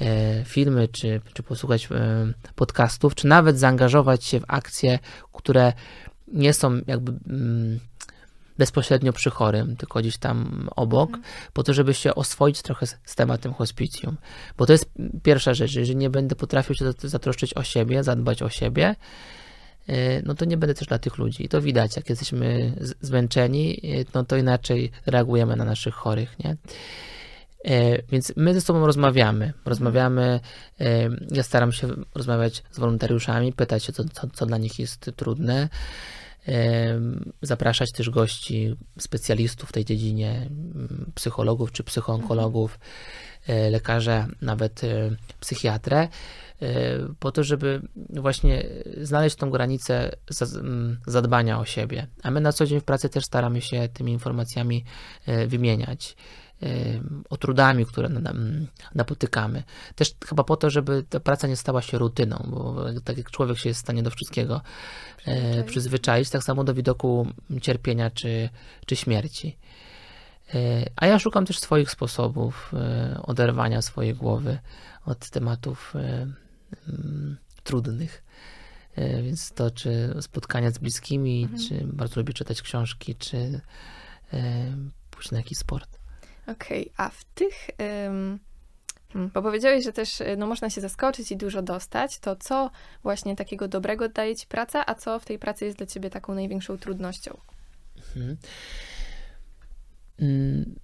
[0.00, 4.98] e, filmy, czy, czy posłuchać e, podcastów, czy nawet zaangażować się w akcje,
[5.32, 5.72] które
[6.28, 7.80] nie są jakby mm,
[8.58, 11.10] bezpośrednio przy chorym, tylko gdzieś tam obok,
[11.52, 14.16] po to, żeby się oswoić trochę z, z tematem hospicjum.
[14.58, 14.90] Bo to jest
[15.22, 18.96] pierwsza rzecz, jeżeli nie będę potrafił się zat- zatroszczyć o siebie, zadbać o siebie,
[20.24, 21.44] no to nie będę też dla tych ludzi.
[21.44, 26.56] I to widać, jak jesteśmy zmęczeni, e, no to inaczej reagujemy na naszych chorych, nie?
[27.64, 29.52] E, Więc my ze sobą rozmawiamy.
[29.64, 30.40] Rozmawiamy.
[30.80, 35.10] e, Ja staram się rozmawiać z wolontariuszami, pytać się, co, co, co dla nich jest
[35.16, 35.68] trudne.
[37.42, 42.78] Zapraszać też gości, specjalistów w tej dziedzinie, m, psychologów czy psychoonkologów,
[43.46, 46.08] e, lekarza, nawet e, psychiatrę,
[46.62, 46.68] e,
[47.18, 48.64] po to, żeby właśnie
[49.00, 52.06] znaleźć tą granicę za- m, zadbania o siebie.
[52.22, 54.84] A my na co dzień w pracy też staramy się tymi informacjami
[55.46, 56.16] wymieniać
[56.62, 58.08] em, o trudami, które
[58.94, 59.62] napotykamy.
[59.94, 63.58] Też chyba po to, żeby ta praca nie stała się rutyną, bo tak jak człowiek
[63.58, 65.66] się jest w stanie do wszystkiego e, Przyzwyczaić.
[65.66, 67.26] przyzwyczaić, tak samo do widoku
[67.62, 68.48] cierpienia czy,
[68.86, 69.58] czy śmierci.
[70.54, 74.58] E, A ja szukam też swoich sposobów e, oderwania swojej głowy
[75.06, 78.22] od tematów mm, trudnych.
[79.22, 83.60] Więc to, czy spotkania z bliskimi, czy bardzo lubię czytać książki, czy
[85.10, 86.01] pójść na jakiś sport.
[86.46, 91.62] Okej, a w tych, hmm, bo powiedziałeś, że też no, można się zaskoczyć i dużo
[91.62, 92.70] dostać, to co
[93.02, 96.34] właśnie takiego dobrego daje ci praca, a co w tej pracy jest dla ciebie taką
[96.34, 97.38] największą trudnością?
[97.96, 98.36] Mhm.
[100.20, 100.74] Mm,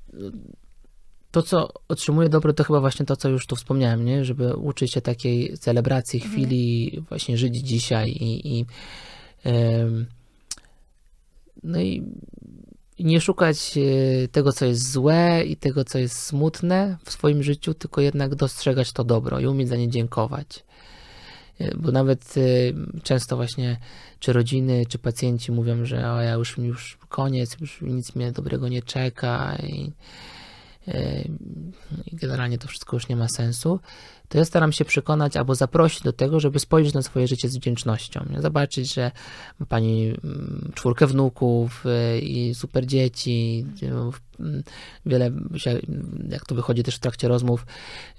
[1.31, 4.25] To, co otrzymuję dobre, to chyba właśnie to, co już tu wspomniałem, nie?
[4.25, 8.67] Żeby uczyć się takiej celebracji chwili, właśnie żyć dzisiaj i, i,
[11.63, 12.03] No i
[13.01, 17.75] nie szukać e, tego, co jest złe i tego, co jest smutne w swoim życiu,
[17.75, 20.65] tylko jednak dostrzegać to dobro i umieć za nie dziękować.
[21.59, 22.41] E, bo nawet e,
[23.03, 23.79] często właśnie
[24.21, 28.69] czy rodziny, czy pacjenci mówią, że o, ja już, już koniec, już nic mnie dobrego
[28.69, 29.93] nie czeka i,
[32.07, 33.81] i generalnie to wszystko już nie ma sensu
[34.29, 37.57] to ja staram się przekonać albo zaprosić do tego, żeby spojrzeć na swoje życie z
[37.57, 38.25] wdzięcznością.
[38.39, 39.11] Zobaczyć, że
[39.59, 44.63] ma pani mm, czwórkę wnuków y, i super dzieci, mm,
[45.07, 45.31] wiele,
[46.29, 47.67] jak to wychodzi też w trakcie rozmów,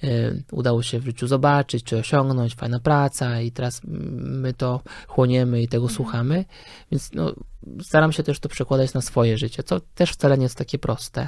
[0.04, 5.62] y, udało się w życiu zobaczyć, czy osiągnąć, fajna praca i teraz my to chłoniemy
[5.62, 5.96] i tego mhm.
[5.96, 6.46] słuchamy,
[6.92, 7.34] więc no,
[7.82, 11.28] staram się też to przekładać na swoje życie, co też wcale nie jest takie proste.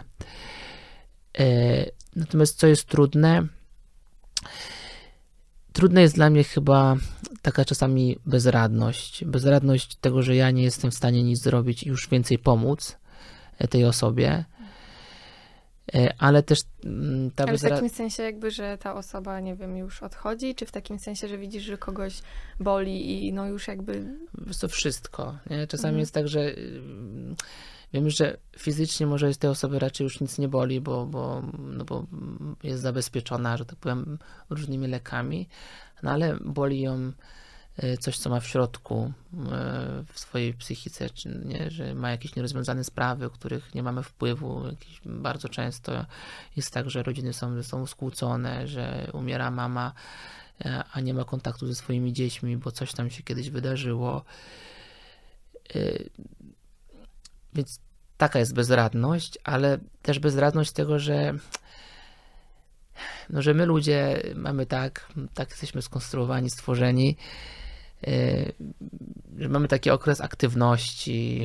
[1.40, 3.48] E, natomiast co jest trudne,
[5.74, 6.96] Trudna jest dla mnie chyba
[7.42, 9.26] taka czasami bezradność.
[9.26, 12.98] Bezradność tego, że ja nie jestem w stanie nic zrobić i już więcej pomóc
[13.58, 14.46] e, tej osobie.
[15.94, 19.78] E, ale też mm, ta Ale w takim sensie jakby, że ta osoba, nie wiem,
[19.78, 22.22] już odchodzi, czy w takim sensie, że widzisz, że kogoś
[22.60, 24.18] boli i no już jakby...
[24.62, 25.38] To wszystko.
[25.50, 25.68] Nie?
[25.68, 26.00] Czasami mhm.
[26.00, 26.54] jest tak, że
[27.94, 31.86] Wiem, że fizycznie może jest tej osoby raczej już nic nie boli, bo, bo, no
[31.86, 32.06] bo
[32.64, 35.48] jest zabezpieczona, że tak powiem, różnymi lekami,
[36.04, 37.12] no ale boli ją
[37.78, 41.08] e, coś, co ma w środku e, w swojej psychice,
[41.46, 44.68] nie, że ma jakieś nierozwiązane sprawy, których nie mamy wpływu.
[44.68, 46.06] Jakieś, bardzo często
[46.56, 49.94] jest tak, że rodziny są ze sobą skłócone, że umiera mama,
[50.66, 54.24] e, a nie ma kontaktu ze swoimi dziećmi, bo coś tam się kiedyś wydarzyło.
[57.54, 57.80] Więc
[58.18, 61.34] taka jest bezradność, ale też bezradność tego, że
[63.30, 67.16] no, że my ludzie mamy tak, tak jesteśmy skonstruowani, stworzeni,
[68.08, 68.54] yy,
[69.40, 71.40] że mamy taki okres aktywności,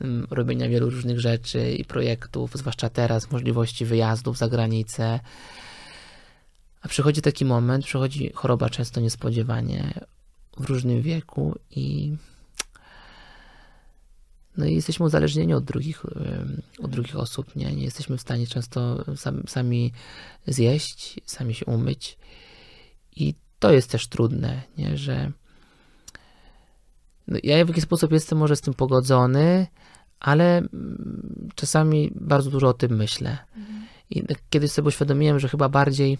[0.00, 5.20] yy, robienia wielu różnych rzeczy i projektów, zwłaszcza teraz, możliwości wyjazdów za granicę.
[6.82, 9.94] A przychodzi taki moment, przychodzi choroba często niespodziewanie
[10.56, 12.16] w różnym wieku i
[14.56, 16.02] no i jesteśmy uzależnieni od drugich,
[16.82, 17.72] od drugich osób, nie?
[17.72, 19.92] nie jesteśmy w stanie często sam, sami
[20.46, 22.18] zjeść, sami się umyć
[23.16, 24.96] i to jest też trudne, nie?
[24.96, 25.32] że
[27.28, 29.66] no ja w jakiś sposób jestem może z tym pogodzony,
[30.20, 33.38] ale mm, czasami bardzo dużo o tym myślę.
[33.56, 33.86] Mhm.
[34.10, 36.18] I kiedyś sobie uświadomiłem, że chyba bardziej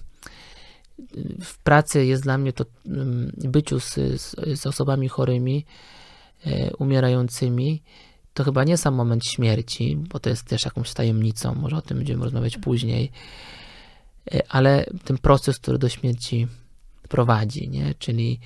[0.98, 5.64] y, w pracy jest dla mnie to mm, byciu z, z, z osobami chorymi,
[6.46, 7.82] e, umierającymi,
[8.40, 11.96] to chyba nie sam moment śmierci, bo to jest też jakąś tajemnicą, może o tym
[11.96, 13.12] będziemy rozmawiać później,
[14.32, 16.46] e, ale ten proces, który do śmierci
[17.08, 17.94] prowadzi, nie?
[17.98, 18.40] czyli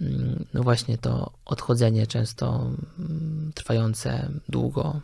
[0.00, 5.00] mm, no właśnie to odchodzenie często mm, trwające długo,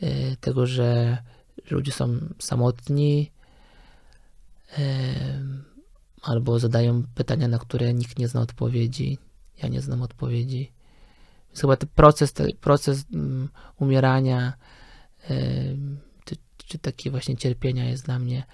[0.00, 1.18] e, tego, że,
[1.66, 3.30] że ludzie są samotni,
[4.78, 4.82] e,
[6.22, 9.18] albo zadają pytania, na które nikt nie zna odpowiedzi.
[9.62, 10.72] Ja nie znam odpowiedzi.
[11.52, 13.48] Więc chyba ten proces, ten proces um,
[13.80, 14.52] umierania
[16.24, 18.44] czy, czy takie właśnie cierpienia jest dla mnie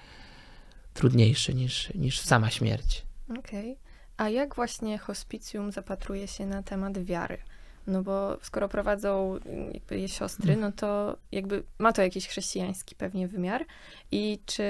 [0.95, 3.07] trudniejszy niż, niż sama śmierć.
[3.39, 3.73] Okej.
[3.73, 3.77] Okay.
[4.17, 7.39] A jak właśnie hospicjum zapatruje się na temat wiary?
[7.87, 9.39] No bo skoro prowadzą
[9.73, 10.61] jakby je siostry, mm.
[10.61, 13.65] no to jakby ma to jakiś chrześcijański pewnie wymiar.
[14.13, 14.63] I czy.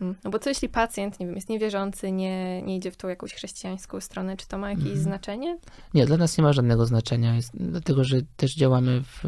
[0.00, 3.34] No bo co jeśli pacjent, nie wiem, jest niewierzący, nie, nie idzie w tą jakąś
[3.34, 5.02] chrześcijańską stronę, czy to ma jakieś hmm.
[5.02, 5.58] znaczenie?
[5.94, 9.24] Nie, dla nas nie ma żadnego znaczenia, jest, dlatego że też działamy w,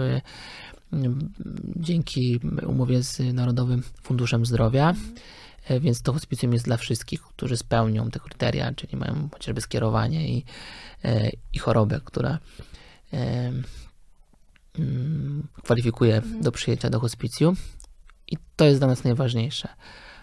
[1.77, 5.83] dzięki umowie z Narodowym Funduszem Zdrowia, hmm.
[5.83, 10.45] więc to hospicjum jest dla wszystkich, którzy spełnią te kryteria, czyli mają chociażby skierowanie i,
[11.05, 12.39] e, i chorobę, która
[14.79, 16.43] mm, kwalifikuje mhm.
[16.43, 17.57] do przyjęcia do hospicjum.
[18.29, 19.69] I to jest dla nas najważniejsze.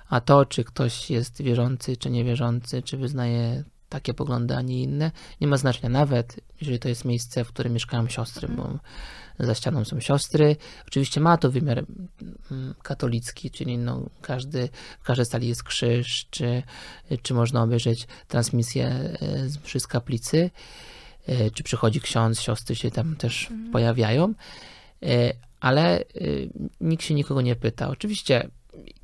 [0.10, 5.12] A to, czy ktoś jest wierzący, czy niewierzący, czy wyznaje takie poglądy, a nie inne,
[5.42, 5.90] nie ma znaczenia.
[5.90, 8.80] Nawet jeżeli to jest miejsce, w którym mieszkają siostry, bo
[9.40, 10.56] za ścianą są siostry.
[10.88, 11.86] Oczywiście ma to wymiar
[12.52, 14.70] mm, katolicki, czyli no każdy,
[15.00, 16.64] w każdej sali jest krzyż, czy,
[17.22, 20.52] czy można obejrzeć transmisję e, z kaplicy,
[21.28, 23.72] e, czy przychodzi ksiądz, siostry się tam też mhm.
[23.72, 24.34] pojawiają,
[25.04, 26.04] e, ale
[26.82, 27.90] nikt się nikogo nie pyta.
[27.90, 28.50] Oczywiście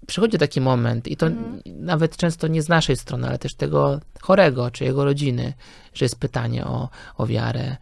[0.08, 1.62] przychodzi taki moment, i to mhm.
[1.66, 5.54] nawet często nie z naszej strony, ale też tego chorego, czy jego rodziny,
[5.94, 7.78] że jest pytanie o, o wiarę,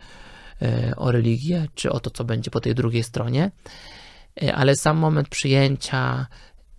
[0.61, 3.51] e, o religię, czy o to, co będzie po tej drugiej stronie.
[4.43, 6.27] E, ale sam moment przyjęcia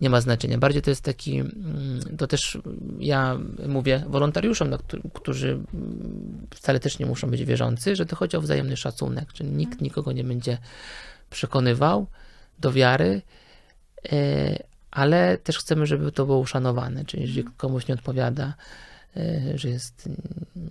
[0.01, 0.57] nie ma znaczenia.
[0.57, 2.57] Bardziej to jest taki, mm, to też
[2.99, 3.37] ja
[3.67, 4.77] mówię wolontariuszom, no,
[5.13, 9.49] którzy- mm, wcale też nie muszą być wierzący, że to chodzi o wzajemny szacunek, czyli
[9.51, 10.57] nikt nikogo nie będzie
[11.29, 12.07] przekonywał
[12.59, 13.21] do wiary,
[14.11, 18.53] e, ale też chcemy, żeby to było uszanowane, czyli jeżeli komuś nie odpowiada,
[19.17, 20.17] e, że jest, mm,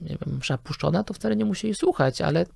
[0.00, 2.46] nie wiem, msza puszczona, to wcale nie musi jej słuchać, ale,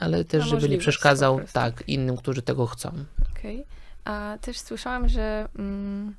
[0.00, 3.04] ale też, żeby nie przeszkadzał tak innym, którzy tego chcą.
[3.36, 3.64] Okej.
[4.04, 6.14] A też słyszałam, że mm,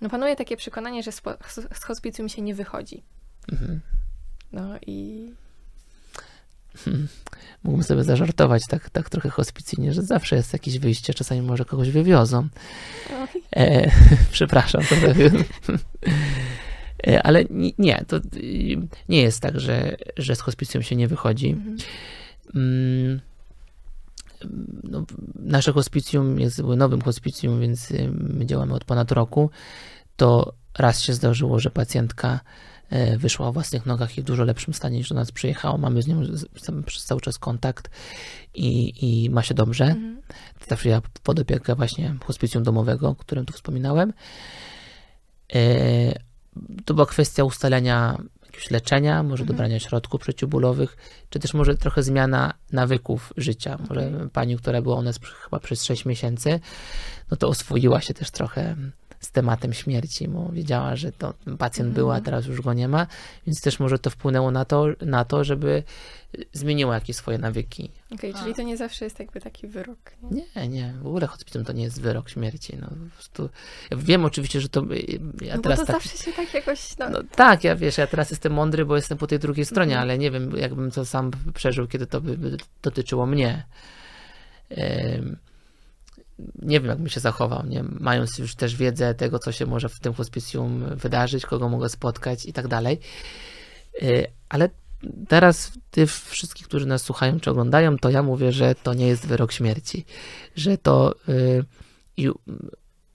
[0.00, 1.12] no panuje takie przekonanie, że
[1.72, 3.02] z hospicjum się nie wychodzi.
[3.52, 3.80] Mhm.
[4.52, 5.30] No i
[7.62, 11.90] Mógłbym sobie zażartować tak, tak trochę hospicyjnie, że zawsze jest jakieś wyjście, czasami może kogoś
[11.90, 12.48] wywiozą.
[13.56, 13.90] E,
[14.32, 14.82] przepraszam.
[14.82, 15.06] To
[17.06, 18.20] e, ale ni- nie, to y,
[19.08, 21.50] nie jest tak, że, że z hospicjum się nie wychodzi.
[21.50, 21.76] Mhm.
[22.54, 23.20] Mm,
[24.84, 29.50] no, nasze hospicjum jest nowym hospicjum, więc y, my działamy od ponad roku.
[30.16, 32.40] To raz się zdarzyło, że pacjentka
[33.18, 35.78] wyszła o własnych nogach i w dużo lepszym stanie niż do nas przyjechała.
[35.78, 36.22] Mamy z nią
[36.86, 37.90] przez cały czas kontakt
[38.54, 38.92] i,
[39.24, 39.84] i ma się dobrze.
[39.84, 40.20] Mhm.
[40.68, 44.12] Zawsze ja pod opiekę właśnie hospicjum domowego, o którym tu wspominałem.
[45.54, 46.12] E,
[46.84, 49.46] To była kwestia ustalenia jakiegoś leczenia, może Mhm.
[49.56, 50.96] dobrania środków przeciwbólowych,
[51.30, 53.78] czy też może trochę zmiana nawyków życia.
[53.88, 54.30] Może Okej.
[54.32, 56.60] pani, która była u nas chyba przez 6 miesięcy,
[57.30, 58.76] no to oswoiła się też trochę
[59.26, 62.24] z tematem śmierci, bo wiedziała, że to pacjent był, a Mhm.
[62.24, 63.06] teraz już go nie ma,
[63.46, 65.82] więc też może to wpłynęło na to, na to żeby
[66.52, 67.90] zmieniła jakieś swoje nawyki.
[68.14, 69.98] Okej, czyli to nie zawsze jest jakby taki wyrok.
[70.30, 70.42] Nie?
[70.56, 72.76] Nie, nie, w ogóle hospicjum to nie jest wyrok śmierci.
[72.80, 73.48] No, po prostu,
[73.90, 74.80] ja wiem oczywiście, że to.
[75.40, 76.98] Ja No bo teraz to tak, zawsze się tak jakoś.
[76.98, 79.92] No, no, tak, ja wiesz, ja teraz jestem mądry, bo jestem po tej drugiej stronie,
[79.92, 80.02] Mhm.
[80.02, 83.64] ale nie wiem, jakbym to sam przeżył, kiedy to by, dotyczyło mnie.
[84.70, 85.36] Em,
[86.62, 87.84] nie wiem, jak bym się zachował, nie?
[88.00, 92.46] mając już też wiedzę tego, co się może w tym hospicjum wydarzyć, kogo mogę spotkać
[92.46, 92.98] i tak dalej.
[94.02, 94.06] E,
[94.48, 94.68] Ale
[95.28, 99.26] teraz ty wszystkich, którzy nas słuchają czy oglądają, to ja mówię, że to nie jest
[99.26, 100.04] wyrok śmierci.
[100.56, 101.64] Że to y,
[102.16, 102.28] i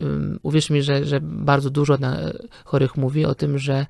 [0.01, 1.97] ym, uwierz mi, że, że bardzo dużo
[2.65, 3.85] chorych mówi o tym, że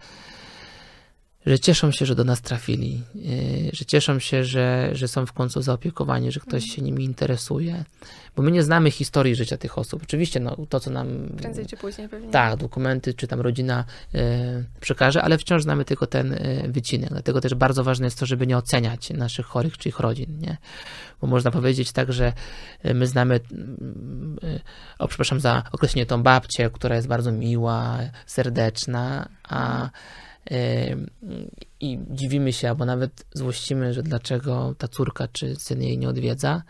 [1.45, 5.33] że cieszą się, że do nas trafili, yy, że cieszą się, że, że są w
[5.33, 7.85] końcu zaopiekowani, że ktoś się nimi interesuje.
[8.35, 10.03] Bo my nie znamy historii życia tych osób.
[10.03, 12.29] Oczywiście no, to, co nam prędzej czy później pewnie.
[12.29, 17.09] tak, dokumenty, czy tam rodzina e, przekaże, ale wciąż znamy tylko ten e, wycinek.
[17.09, 20.57] Dlatego też bardzo ważne jest to, żeby nie oceniać naszych chorych czy ich rodzin, nie?
[21.21, 22.33] Bo można powiedzieć tak, że
[22.83, 23.39] e, my znamy, e,
[24.99, 29.89] o przepraszam za określenie, tą babcię, która jest bardzo miła, serdeczna, a e,
[31.79, 36.63] i dziwimy się, albo nawet złościmy, że dlaczego ta córka czy syn jej nie odwiedza.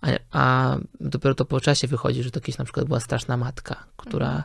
[0.00, 3.84] A, a dopiero to po czasie wychodzi, że to kiedyś na przykład była straszna matka,
[3.96, 4.44] która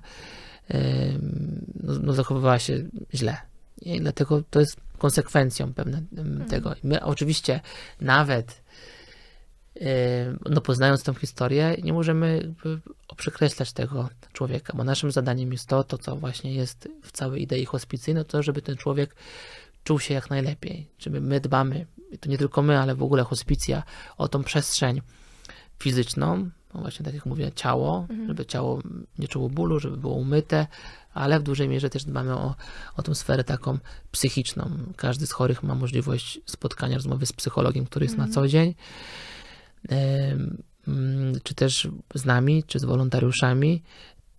[0.68, 3.38] em, no, no, zachowywała się źle.
[3.82, 6.76] I dlatego to jest konsekwencją pewne em, tego.
[6.76, 7.60] I my oczywiście
[8.02, 8.61] nawet
[10.50, 12.54] no, poznając tą historię, nie możemy
[13.18, 17.66] przekreślać tego człowieka, bo naszym zadaniem jest to, to co właśnie jest w całej idei
[17.66, 19.16] hospicyjnej, to żeby ten człowiek
[19.84, 20.88] czuł się jak najlepiej.
[21.00, 21.86] Żeby my dbamy,
[22.20, 23.84] to nie tylko my, ale w ogóle hospicja,
[24.18, 25.02] o tą przestrzeń
[25.80, 28.82] fizyczną, no właśnie tak jak mówię, ciało, żeby ciało
[29.20, 30.68] nie czuło bólu, żeby było umyte,
[31.14, 32.56] ale w dużej mierze też dbamy o,
[32.98, 33.78] o tą sferę taką
[34.12, 34.70] psychiczną.
[34.96, 38.76] Każdy z chorych ma możliwość spotkania, rozmowy z psychologiem, który jest na co dzień,
[41.44, 43.84] czy też z nami, czy z wolontariuszami.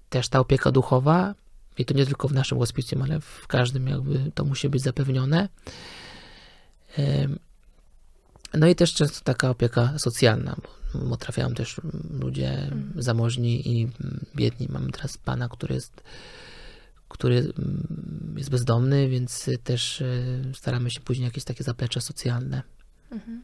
[0.09, 1.35] Też ta opieka duchowa,
[1.79, 5.49] i to nie tylko w naszym hospicjum, ale w każdym jakby to musi być zapewnione.
[8.55, 13.89] No i też często taka opieka socjalna, bo, bo trafiają też ludzie zamożni i
[14.37, 14.69] biedni.
[14.71, 16.03] Mamy teraz pana, który jest,
[17.09, 22.63] który mm, jest bezdomny, więc też y, staramy się później jakieś takie zaplecze socjalne.
[23.11, 23.43] Mhm.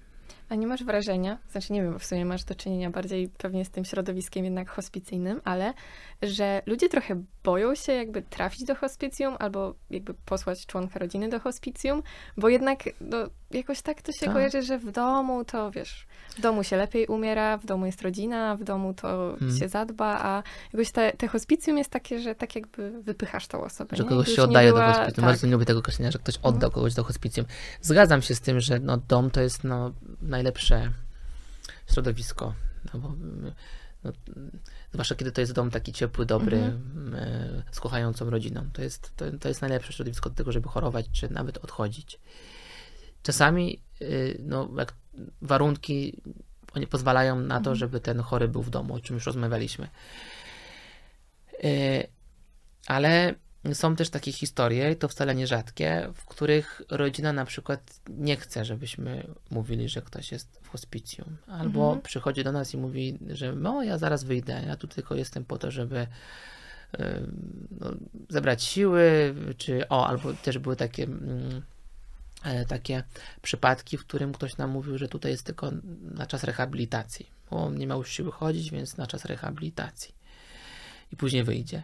[0.49, 3.71] A nie masz wrażenia, znaczy nie wiem, w sumie masz do czynienia bardziej pewnie z
[3.71, 5.75] tym środowiskiem jednak hospicyjnym, ale
[6.23, 11.41] że ludzie trochę boją się jakby trafić do hospicjum albo jakby posłać członka rodziny do
[11.41, 12.03] hospicjum,
[12.37, 13.17] bo jednak no,
[13.51, 14.35] jakoś tak to się Tak.
[14.35, 18.57] kojarzy, że w domu to wiesz, w domu się lepiej umiera, w domu jest rodzina,
[18.57, 19.59] w domu to Hmm.
[19.59, 23.97] się zadba, a jakoś te, te hospicjum jest takie, że tak jakby wypychasz tą osobę.
[23.97, 24.09] Że nie?
[24.09, 25.15] kogoś się oddaje była- do hospicjum.
[25.15, 25.25] Tak.
[25.25, 27.47] Bardzo nie lubię tego określenia, że ktoś oddał kogoś do hospicjum.
[27.81, 30.91] Zgadzam się z tym, że no, dom to jest no, najlepsze
[31.93, 32.55] środowisko.
[32.95, 33.13] No, bo,
[34.05, 34.13] no,
[34.93, 37.15] zwłaszcza kiedy to jest dom taki ciepły, dobry, Mhm.
[37.15, 38.71] e, z kochającą rodziną.
[38.73, 42.21] To jest, to, to jest najlepsze środowisko do tego, żeby chorować, czy nawet odchodzić.
[43.23, 44.95] Czasami y, no, jak
[45.43, 46.23] warunki
[46.75, 47.77] oni pozwalają na to, Mhm.
[47.77, 49.89] żeby ten chory był w domu, o czym już rozmawialiśmy.
[51.65, 52.07] E,
[52.87, 53.35] ale
[53.73, 58.65] są też takie historie, to wcale nie rzadkie, w których rodzina na przykład nie chce,
[58.65, 61.37] żebyśmy mówili, że ktoś jest w hospicjum.
[61.47, 62.03] Albo Mhm.
[62.03, 65.59] przychodzi do nas i mówi, że no ja zaraz wyjdę, ja tu tylko jestem po
[65.59, 66.07] to, żeby
[67.81, 67.91] no,
[68.29, 71.63] zebrać siły, czy o, albo też były takie mm,
[72.45, 73.03] e, takie
[73.43, 75.71] przypadki, w którym ktoś nam mówił, że tutaj jest tylko
[76.03, 80.15] na czas rehabilitacji, bo nie miał już siły chodzić, więc na czas rehabilitacji
[81.13, 81.83] i później wyjdzie.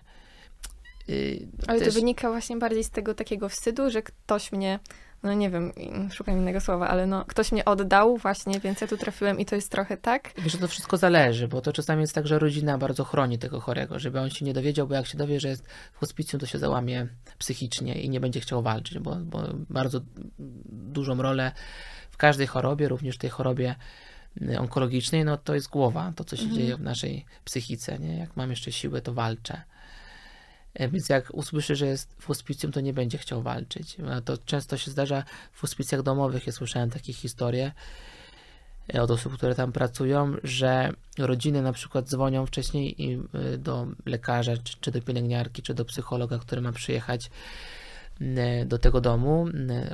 [1.08, 4.78] Y, Ale też- to wynika właśnie bardziej z tego takiego wstydu, że ktoś mnie,
[5.22, 5.72] no nie wiem,
[6.12, 9.54] szukam innego słowa, ale no ktoś mnie oddał właśnie, więc ja tu trafiłem i to
[9.54, 10.30] jest trochę tak.
[10.38, 13.60] Wiesz, że to wszystko zależy, bo to czasami jest tak, że rodzina bardzo chroni tego
[13.60, 16.46] chorego, żeby on się nie dowiedział, bo jak się dowie, że jest w hospicjum, to
[16.46, 17.06] się załamie
[17.38, 20.00] psychicznie i nie będzie chciał walczyć, bo, bo bardzo
[20.68, 21.52] dużą rolę
[22.10, 23.74] w każdej chorobie, również tej chorobie
[24.42, 26.60] y, onkologicznej, no to jest głowa, to co się Mhm.
[26.60, 28.18] dzieje w naszej psychice, nie?
[28.18, 29.62] Jak mam jeszcze siłę, to walczę.
[30.74, 33.96] E, Więc jak usłyszy, że jest w hospicjum, to nie będzie chciał walczyć.
[34.10, 36.46] A To często się zdarza w hospicjach domowych.
[36.46, 37.72] Ja słyszałem takie historie
[38.94, 42.96] e, od osób, które tam pracują, że rodziny na przykład dzwonią wcześniej
[43.54, 47.30] y, do lekarza, czy, do pielęgniarki, czy do psychologa, który ma przyjechać
[48.66, 49.46] do tego domu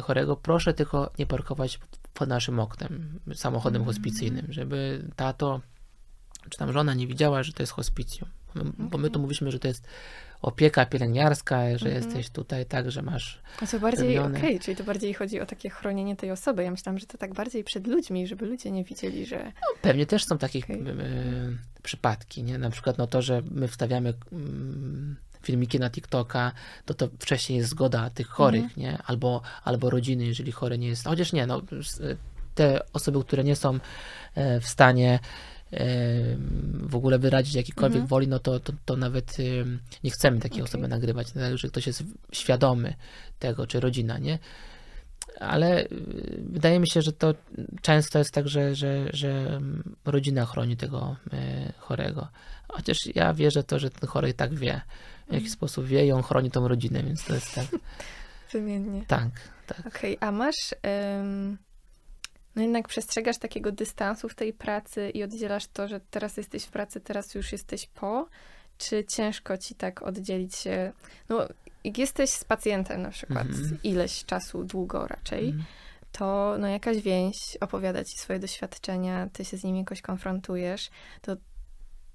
[0.02, 0.36] chorego.
[0.36, 1.80] Proszę tylko nie parkować
[2.14, 5.60] pod naszym oknem, samochodem hospicyjnym, żeby tato
[6.48, 8.28] czy tam żona nie widziała, że to jest hospicjum.
[8.54, 9.88] Bo my, bo my tu mówiliśmy, że to jest
[10.42, 11.94] opieka pielęgniarska, że Mhm.
[12.04, 15.70] jesteś tutaj tak, że masz A to bardziej, okej, czyli to bardziej chodzi o takie
[15.70, 16.64] chronienie tej osoby.
[16.64, 19.52] Ja myślałam, że to tak bardziej przed ludźmi, żeby ludzie nie widzieli, że...
[19.82, 20.80] Pewnie też są takie Okej.
[20.88, 22.58] y, przypadki, nie?
[22.58, 26.52] Na przykład no to, że my wstawiamy mm, filmiki na TikToka,
[26.84, 28.80] to to wcześniej jest zgoda tych chorych, Mhm.
[28.80, 28.98] nie?
[29.06, 31.04] Albo, albo rodziny, jeżeli chory nie jest.
[31.04, 31.62] Chociaż nie, no
[32.54, 33.78] te osoby, które nie są
[34.34, 35.18] e, w stanie
[36.72, 38.06] w ogóle wyrazić jakiejkolwiek Mhm.
[38.08, 39.36] woli, no to, to, to nawet
[40.04, 40.64] nie chcemy takiej Okej.
[40.64, 42.94] osoby nagrywać, tak, że ktoś jest świadomy
[43.38, 44.38] tego, czy rodzina, nie?
[45.40, 45.88] ale
[46.38, 47.34] wydaje mi się, że to
[47.82, 49.60] często jest tak, że, że, że
[50.04, 52.28] rodzina chroni tego y, chorego.
[52.68, 54.80] Chociaż ja wierzę to, że ten chory tak wie,
[55.28, 57.66] w jaki sposób wie i on chroni tą rodzinę, więc to jest tak.
[58.52, 59.04] Wymiennie.
[59.06, 59.28] tak,
[59.66, 59.86] tak.
[59.86, 60.74] Okej, a masz...
[62.56, 66.70] no jednak przestrzegasz takiego dystansu w tej pracy i oddzielasz to, że teraz jesteś w
[66.70, 68.28] pracy, teraz już jesteś po?
[68.78, 70.92] Czy ciężko ci tak oddzielić się?
[71.28, 71.48] No,
[71.84, 73.78] jak jesteś z pacjentem na przykład Mhm.
[73.82, 75.64] ileś czasu, długo raczej, Mhm.
[76.12, 80.90] to no jakaś więź opowiada ci swoje doświadczenia, ty się z nimi jakoś konfrontujesz,
[81.22, 81.36] to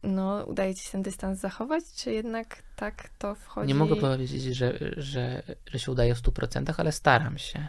[0.03, 3.67] no udaje ci się ten dystans zachować, czy jednak tak to wchodzi?
[3.67, 7.67] Nie mogę powiedzieć, że, że, że się udaje w 100%, ale staram się.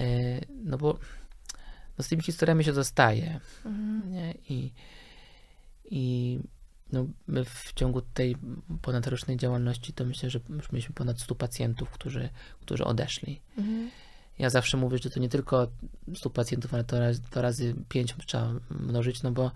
[0.00, 0.98] Y, No bo
[1.98, 3.40] no z tymi historiami się zostaje.
[3.64, 4.12] Mhm.
[4.12, 4.34] Nie?
[4.48, 4.72] I,
[5.84, 6.38] i
[6.92, 8.36] no, my w ciągu tej
[8.82, 12.28] ponadrocznej działalności to myślę, że już mieliśmy ponad 100 pacjentów, którzy,
[12.60, 13.40] którzy odeszli.
[13.58, 13.90] Mhm.
[14.38, 15.68] Ja zawsze mówię, że to nie tylko
[16.14, 19.50] 100 pacjentów, ale to razy, to razy 5 trzeba mnożyć, no bo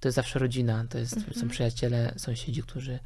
[0.00, 1.34] to jest zawsze rodzina, to jest, Mhm.
[1.34, 2.98] są przyjaciele, sąsiedzi, którzy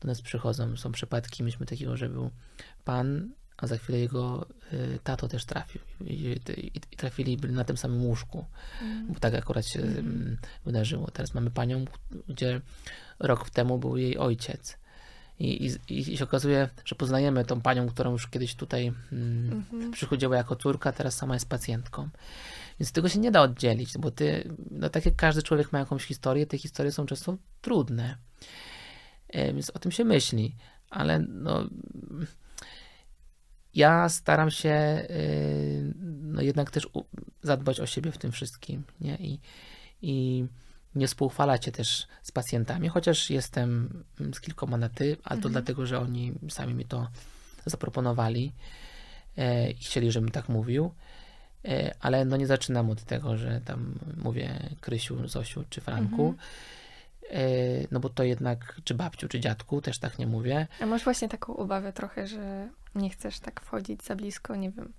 [0.00, 0.76] do nas przychodzą.
[0.76, 2.30] Są przypadki, myśmy takiego, że był
[2.84, 3.30] pan,
[3.60, 5.80] a za chwilę jego y, tato też trafił.
[6.00, 8.44] I, i, i trafili byli na tym samym łóżku
[9.08, 9.98] bo tak akurat się Mhm.
[10.06, 11.10] mm, wydarzyło.
[11.10, 11.84] Teraz mamy panią,
[12.28, 12.60] gdzie
[13.18, 14.78] rok temu był jej ojciec.
[15.38, 19.90] I, i, I się okazuje, że poznajemy tą panią, którą już kiedyś tutaj mm, Mhm.
[19.92, 22.08] przychodziła jako córka, teraz sama jest pacjentką.
[22.80, 26.04] Więc tego się nie da oddzielić, bo ty, no tak jak każdy człowiek ma jakąś
[26.04, 28.16] historię, te historie są często trudne.
[29.28, 30.56] E, Więc o tym się myśli,
[30.90, 31.68] ale no,
[33.74, 36.88] ja staram się y, no jednak też
[37.42, 39.16] zadbać o siebie w tym wszystkim, nie?
[39.16, 39.40] I,
[40.02, 40.44] i
[40.94, 45.48] nie współchwalać się też z pacjentami, chociaż jestem mm, z kilkoma na ty, ale to
[45.48, 45.52] Mhm.
[45.52, 47.08] dlatego, że oni sami mi to
[47.66, 48.52] zaproponowali
[49.36, 50.94] e, i chcieli, żebym tak mówił.
[51.64, 56.28] E, ale no nie zaczynam od tego, że tam mówię Krysiu, Zosiu czy Franku.
[56.28, 56.34] Mhm.
[57.30, 57.40] E,
[57.90, 60.66] no bo to jednak, czy babciu, czy dziadku, też tak nie mówię.
[60.80, 64.92] A masz właśnie taką obawę trochę, że nie chcesz tak wchodzić za blisko, nie wiem.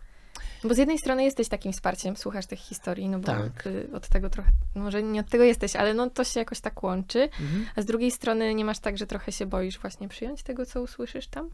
[0.63, 3.63] Bo z jednej strony jesteś takim wsparciem, słuchasz tych historii, no bo Tak.
[3.93, 7.21] od tego trochę, może nie od tego jesteś, ale no to się jakoś tak łączy.
[7.23, 7.65] Mhm.
[7.75, 10.81] A z drugiej strony nie masz tak, że trochę się boisz właśnie przyjąć tego, co
[10.81, 11.49] usłyszysz tam?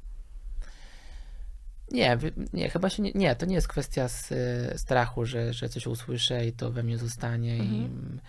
[1.92, 2.18] Nie,
[2.54, 5.88] nie, chyba się nie, nie, to nie jest kwestia z, e, strachu, że, że coś
[5.88, 8.18] usłyszę i to we mnie zostanie i Mhm.
[8.18, 8.22] y,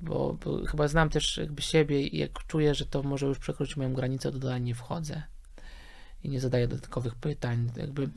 [0.00, 3.76] bo, bo chyba znam też jakby siebie i jak czuję, że to może już przekroczyć
[3.76, 5.22] moją granicę, to dalej nie wchodzę
[6.24, 8.08] i nie zadaję dodatkowych pytań, jakby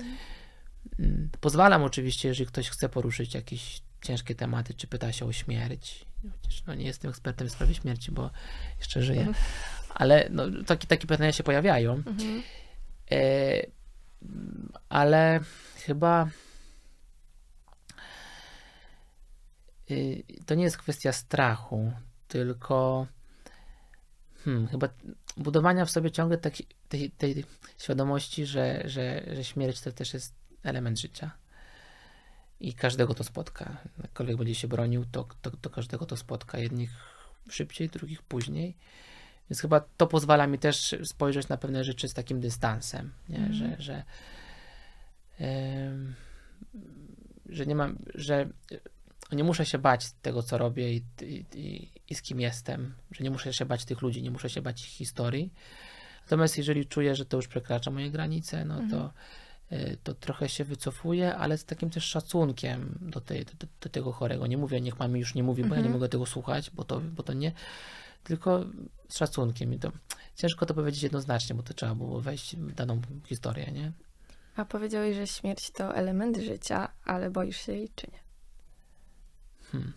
[1.00, 6.06] mm, pozwalam oczywiście, jeżeli ktoś chce poruszyć jakiś ciężkie tematy, czy pyta się o śmierć.
[6.42, 8.30] Chociaż no, nie jestem ekspertem w sprawie śmierci, bo
[8.80, 9.20] jeszcze żyję.
[9.20, 9.46] Mhm.
[9.96, 11.94] Ale no, takie, takie pytania się pojawiają.
[11.94, 12.44] Mhm.
[13.12, 13.66] E,
[14.90, 15.40] ale
[15.76, 16.30] chyba y,
[20.46, 21.92] to nie jest kwestia strachu,
[22.28, 23.08] tylko
[24.44, 24.90] hmm, chyba
[25.38, 27.46] budowania w sobie ciągle takiej, tej, tej
[27.78, 30.34] świadomości, że, że, że śmierć to też jest
[30.64, 31.32] element życia.
[32.60, 33.78] I każdego to spotka.
[34.02, 36.58] Jakkolwiek będzie się bronił, to, to, to każdego to spotka.
[36.58, 36.90] Jednych
[37.50, 38.78] szybciej, drugich później.
[39.50, 43.38] Więc chyba to pozwala mi też spojrzeć na pewne rzeczy z takim dystansem, nie?
[43.38, 43.54] Mhm.
[43.54, 44.04] że, że,
[45.40, 46.16] em,
[47.50, 48.50] że nie mam, że
[49.32, 51.03] nie muszę się bać tego, co robię i,
[51.55, 54.61] i, i, z kim jestem, że nie muszę się bać tych ludzi, nie muszę się
[54.61, 55.53] bać ich historii.
[56.21, 59.13] Natomiast jeżeli czuję, że to już przekracza moje granice, no to,
[59.76, 63.51] y, to trochę się wycofuję, ale z takim też szacunkiem do, tej, do,
[63.82, 64.47] do tego chorego.
[64.47, 65.93] Nie mówię, niech mami już nie mówi, bo ja nie Mhm.
[65.93, 67.51] mogę tego słuchać, bo to, bo to nie,
[68.23, 68.65] tylko
[69.09, 69.73] z szacunkiem.
[69.73, 69.91] I to
[70.36, 73.91] ciężko to powiedzieć jednoznacznie, bo to trzeba było wejść w daną historię, nie?
[74.55, 78.24] A powiedziałeś, że śmierć to element życia, ale boisz się jej czy nie?
[79.76, 79.93] Hmm.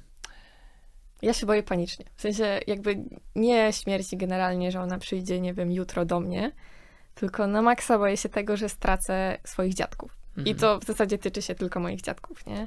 [1.23, 2.05] Ja się boję panicznie.
[2.17, 2.97] W sensie jakby
[3.35, 6.53] nie śmierci generalnie, że ona przyjdzie, nie wiem, jutro do mnie,
[7.15, 10.17] tylko na maksa boję się tego, że stracę swoich dziadków.
[10.37, 10.57] I Mhm.
[10.57, 12.67] to w zasadzie tyczy się tylko moich dziadków, nie?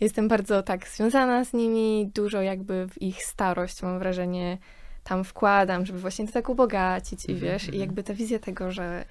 [0.00, 4.58] Jestem bardzo tak związana z nimi, dużo jakby w ich starość, mam wrażenie,
[5.04, 7.80] tam wkładam, żeby właśnie to tak ubogacić i Mhm, wiesz, i mhm.
[7.80, 9.04] jakby ta wizja tego, że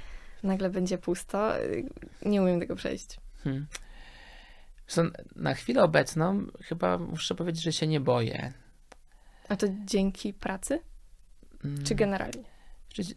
[0.43, 1.85] nagle będzie pusto, y,
[2.25, 3.17] nie umiem tego przejść.
[3.43, 3.65] Hmm.
[5.35, 8.53] Na chwilę obecną chyba muszę powiedzieć, że się nie boję.
[9.49, 10.79] A to dzięki pracy,
[11.65, 12.43] Mm, czy generalnie?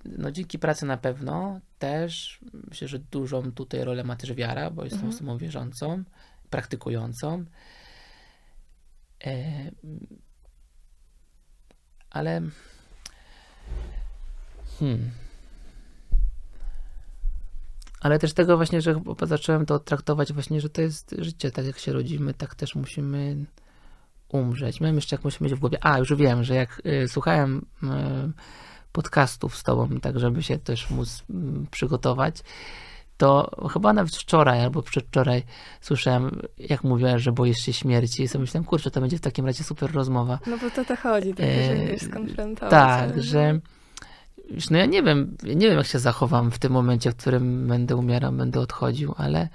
[0.05, 4.85] No, dzięki pracy na pewno też myślę, że dużą tutaj rolę ma też wiara, bo
[4.85, 5.15] jestem Mhm.
[5.15, 6.05] osobą wierzącą,
[6.51, 7.45] praktykującą.
[9.27, 9.71] E,
[12.11, 12.41] ale
[14.81, 15.11] hmm.
[18.05, 21.79] Ale też tego właśnie, że zacząłem to traktować właśnie, że to jest życie, tak jak
[21.79, 23.37] się rodzimy, tak też musimy
[24.29, 24.81] umrzeć.
[24.81, 25.79] Miałem jeszcze jakąś myśl w głowie.
[25.81, 27.87] A, już wiem, że jak y, słuchałem y,
[28.93, 32.37] podcastów z tobą, tak żeby się też móc mm, przygotować,
[33.17, 35.43] to chyba nawet wczoraj albo przedwczoraj
[35.81, 39.47] słyszałem, jak mówiłaś, że boisz się śmierci i sobie myślałem, kurczę, to będzie w takim
[39.47, 40.39] razie super rozmowa.
[40.47, 42.71] No bo to to chodzi, tak, E, żeby wiesz, skonfrontować.
[42.71, 43.61] Tak, ale- że
[44.51, 47.69] wiesz, no ja nie wiem, nie wiem jak się zachowam w tym momencie, w którym
[47.69, 49.49] będę umierał, będę odchodził, ale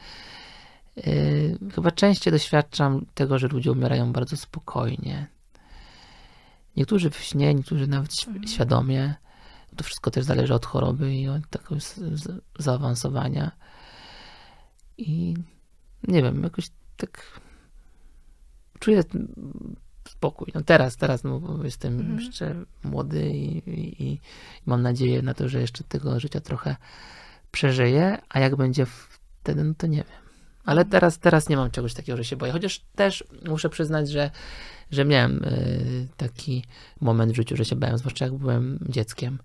[0.96, 5.28] yy, chyba częściej doświadczam tego, że ludzie umierają bardzo spokojnie.
[6.78, 8.48] Niektórzy w śnie, niektórzy nawet Mhm.
[8.48, 9.14] świadomie.
[9.76, 11.76] To wszystko też zależy od choroby i od takiego
[12.60, 13.52] zaawansowania.
[14.98, 15.34] I
[16.08, 17.40] nie wiem, jakoś tak
[18.80, 19.04] czuję
[20.20, 20.52] spokój.
[20.56, 22.20] No teraz, teraz, no bo jestem Mhm.
[22.20, 24.20] jeszcze młody i, i, i
[24.66, 26.76] mam nadzieję na to, że jeszcze tego życia trochę
[27.52, 30.22] przeżyję, a jak będzie wtedy, no to nie wiem.
[30.66, 32.52] Ale teraz, teraz nie mam czegoś takiego, że się boję.
[32.52, 34.32] Chociaż też muszę przyznać, że,
[34.92, 36.64] że miałem y, taki
[37.02, 39.40] moment w życiu, że się bałem, zwłaszcza jak byłem dzieckiem.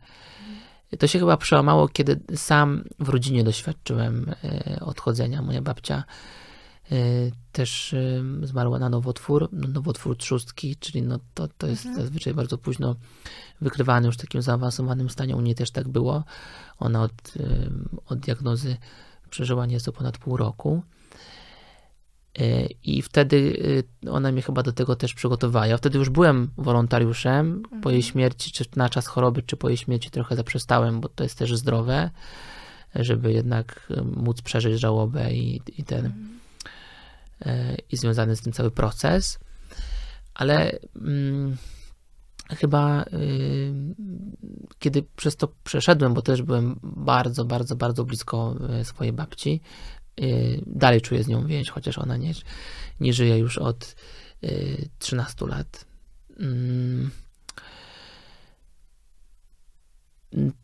[0.99, 4.35] To się chyba przełamało, kiedy sam w rodzinie doświadczyłem
[4.77, 5.43] y, odchodzenia.
[5.43, 6.05] Moja babcia
[7.53, 12.05] też y, zmarła na nowotwór, no, nowotwór trzustki, czyli no to, to jest Mhm.
[12.05, 12.97] zazwyczaj bardzo późno
[13.61, 15.37] wykrywany już w takim zaawansowanym stanie.
[15.37, 16.25] U niej też tak było.
[16.79, 17.71] Ona od, y,
[18.07, 18.77] od diagnozy
[19.31, 20.83] przeżyła nieco ponad pół roku.
[22.41, 23.37] Y, I wtedy
[24.05, 25.67] y, ona mnie chyba do tego też przygotowała.
[25.67, 27.63] Ja wtedy już byłem wolontariuszem.
[27.83, 28.03] Po jej Mhm.
[28.03, 31.57] śmierci, czy na czas choroby, czy po jej śmierci trochę zaprzestałem, bo to jest też
[31.57, 32.11] zdrowe,
[32.95, 36.39] żeby jednak y, móc przeżyć żałobę i, i ten Mhm.
[37.47, 39.39] E, i związany z tym cały proces.
[40.35, 41.57] Ale mm,
[42.49, 43.75] chyba y,
[44.79, 49.61] kiedy przez to przeszedłem, bo też byłem bardzo, bardzo, bardzo blisko e, swojej babci,
[50.21, 52.33] y, dalej czuję z nią więź, chociaż ona nie,
[53.01, 53.97] nie żyje już od
[54.45, 55.85] y, 13 lat.
[56.41, 57.11] Mm,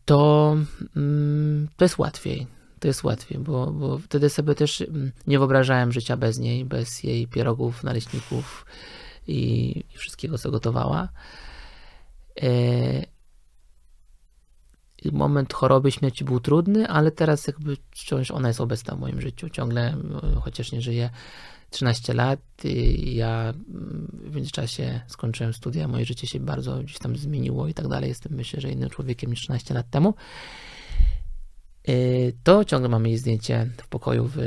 [0.05, 0.55] to,
[0.95, 2.47] mm, to jest łatwiej.
[2.81, 7.03] To jest łatwiej, bo, bo wtedy sobie też mm, nie wyobrażałem życia bez niej, bez
[7.03, 8.65] jej pierogów, naleśników
[9.27, 11.09] i, i wszystkiego, co gotowała.
[12.41, 12.51] E,
[15.11, 19.49] moment choroby, śmierci był trudny, ale teraz jakby wciąż ona jest obecna w moim życiu.
[19.49, 21.09] Ciągle, no, chociaż nie żyje
[21.69, 27.15] 13 lat, i ja mm, w międzyczasie skończyłem studia, moje życie się bardzo gdzieś tam
[27.15, 28.09] zmieniło i tak dalej.
[28.09, 30.13] Jestem myślę, że innym człowiekiem niż 13 lat temu.
[31.89, 34.37] Y, to ciągle mamy jej zdjęcie w pokoju w,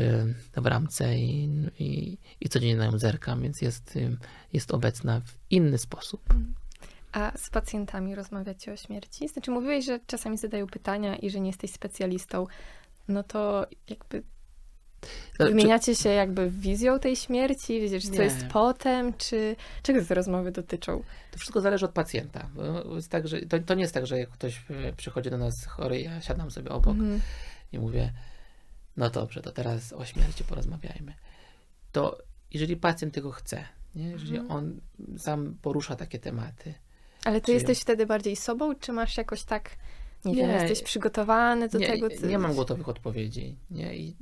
[0.57, 1.45] w ramce i,
[1.79, 4.17] i, i codziennie na nią zerkam, więc jest, y,
[4.53, 6.35] jest obecna w inny sposób.
[7.13, 9.29] A z pacjentami rozmawiacie o śmierci?
[9.29, 12.47] Znaczy mówiłeś, że czasami zadają pytania i że nie jesteś specjalistą.
[13.09, 14.23] No to jakby
[15.39, 17.89] wymieniacie się jakby wizją tej śmierci?
[17.89, 19.13] Wiesz, co jest potem?
[19.15, 21.03] Czy czego te rozmowy dotyczą?
[21.31, 22.49] to wszystko zależy od pacjenta.
[22.95, 25.67] Jest tak, że, to, to nie jest tak, że jak ktoś y, przychodzi do nas
[25.67, 27.21] chory, ja siadam sobie obok Mhm.
[27.73, 28.13] i mówię,
[28.97, 31.15] no dobrze, to teraz o śmierci porozmawiajmy.
[31.93, 32.19] To
[32.51, 34.11] jeżeli pacjent tego chce, nie?
[34.11, 34.51] jeżeli Mhm.
[34.57, 34.81] on
[35.19, 36.75] sam porusza takie tematy,
[37.25, 39.71] Ale ty jesteś wtedy bardziej sobą, czy masz jakoś tak,
[40.25, 40.55] nie, wiem, Nie.
[40.55, 42.09] jesteś przygotowany do nie, tego?
[42.11, 42.27] Co...
[42.27, 43.57] nie mam gotowych odpowiedzi.
[43.71, 43.97] Nie?
[43.97, 44.17] I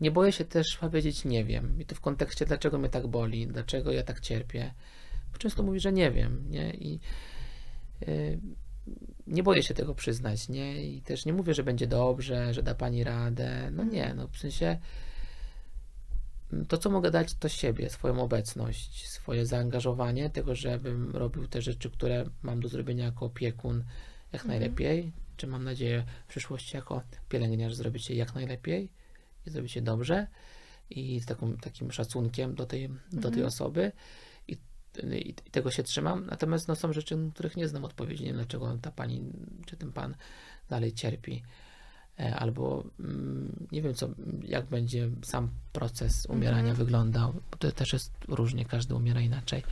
[0.00, 1.80] nie boję się też powiedzieć nie wiem.
[1.80, 4.74] I to w kontekście, dlaczego mnie tak boli, dlaczego ja tak cierpię.
[5.32, 6.44] Bo często mówi, że nie wiem.
[6.50, 6.70] Nie?
[6.70, 7.00] I
[8.08, 8.38] y,
[9.26, 10.48] nie boję się tego przyznać.
[10.48, 10.84] Nie?
[10.84, 13.70] I też nie mówię, że będzie dobrze, że da pani radę.
[13.72, 14.78] No nie, no w sensie
[16.68, 21.90] to, co mogę dać, to siebie, swoją obecność, swoje zaangażowanie, tego, żebym robił te rzeczy,
[21.90, 23.84] które mam do zrobienia jako opiekun
[24.32, 24.48] jak Mhm.
[24.60, 28.88] najlepiej, czy mam nadzieję w przyszłości jako pielęgniarz zrobić je jak najlepiej
[29.46, 30.26] i zrobić je dobrze
[30.90, 33.46] i z taką, takim szacunkiem do tej, do tej Mhm.
[33.46, 33.92] osoby
[34.48, 34.56] i,
[35.12, 36.26] i, i tego się trzymam.
[36.26, 39.22] Natomiast no, są rzeczy, na których nie znam odpowiedzi, nie wiem dlaczego ta pani
[39.66, 40.14] czy ten pan
[40.68, 41.42] dalej cierpi.
[42.20, 44.08] E, Albo mm, nie wiem, co,
[44.42, 46.76] jak będzie sam proces umierania Mhm.
[46.76, 49.62] wyglądał, bo to też jest różnie, każdy umiera inaczej.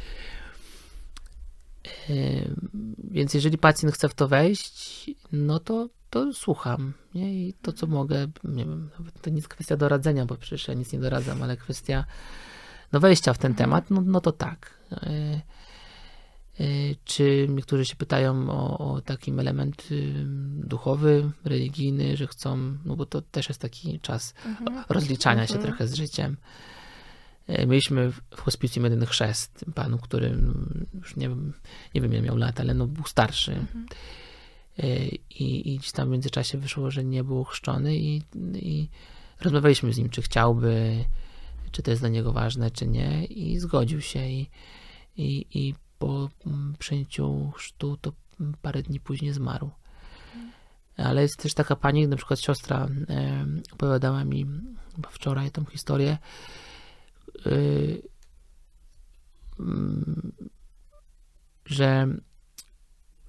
[3.10, 6.92] Więc jeżeli pacjent chce w to wejść, no to, to słucham.
[7.14, 7.34] Nie?
[7.48, 8.90] I to, co mogę, nie wiem,
[9.22, 12.04] to nie jest kwestia doradzenia, bo przecież ja nic nie doradzam, ale kwestia
[12.92, 13.70] no wejścia w ten Mhm.
[13.70, 14.70] temat, no, no to tak.
[14.92, 15.40] Y,
[16.64, 19.88] y, Czy niektórzy się pytają o, o takim element
[20.54, 24.84] duchowy, religijny, że chcą, no bo to też jest taki czas Mhm.
[24.88, 25.68] rozliczania się Mhm.
[25.72, 26.36] trochę z życiem.
[27.48, 31.52] Mieliśmy w hospicjum jeden chrzest panu, który mm, już nie wiem,
[31.94, 33.52] nie wiem ile miał lat, ale no był starszy.
[33.52, 33.86] Mhm.
[34.78, 38.22] E, I, I gdzieś tam w międzyczasie wyszło, że nie był chrzczony i,
[38.54, 38.88] i
[39.40, 41.04] rozmawialiśmy z nim, czy chciałby,
[41.72, 44.50] czy to jest dla niego ważne, czy nie i zgodził się i,
[45.16, 48.12] i, i po mm, przyjęciu chrztu to
[48.62, 49.70] parę dni później zmarł.
[50.96, 52.88] Ale jest też taka pani, na przykład siostra
[53.72, 54.46] opowiadała mi
[55.10, 56.18] wczoraj tą historię,
[61.66, 62.06] że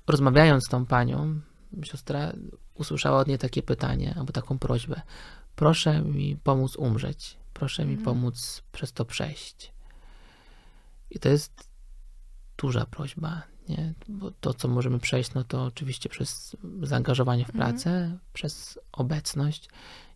[0.08, 1.42] rozmawiając z tą panią,
[1.84, 2.34] siostra
[2.74, 5.02] usłyszała od niej takie pytanie, albo taką prośbę.
[5.56, 7.38] Proszę mi pomóc umrzeć.
[7.54, 8.06] Proszę mi Mhm.
[8.06, 9.74] pomóc przez to przejść.
[11.10, 11.70] I to jest
[12.58, 13.94] duża prośba, nie?
[14.08, 17.74] Bo to, co możemy przejść, no to oczywiście przez zaangażowanie w Mhm.
[17.74, 19.70] pracę, przez obecność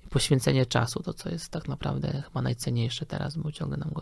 [0.05, 4.01] i poświęcenie czasu, to co jest tak naprawdę chyba najcenniejsze teraz, bo ciągle nam go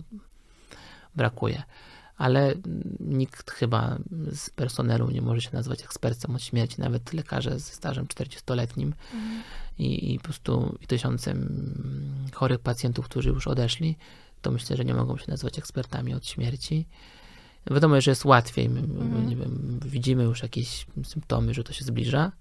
[1.15, 1.63] brakuje.
[2.17, 2.53] Ale
[2.99, 3.97] nikt chyba
[4.31, 9.43] z personelu nie może się nazwać ekspertem od śmierci, nawet lekarze ze stażem 40-letnim Mhm.
[9.79, 13.97] i, i po prostu i tysiącem chorych pacjentów, którzy już odeszli,
[14.41, 16.87] to myślę, że nie mogą się nazywać ekspertami od śmierci.
[17.71, 18.69] Wiadomo, że jest łatwiej.
[18.69, 19.29] My, Mhm.
[19.29, 22.31] wiem, widzimy już jakieś symptomy, że to się zbliża,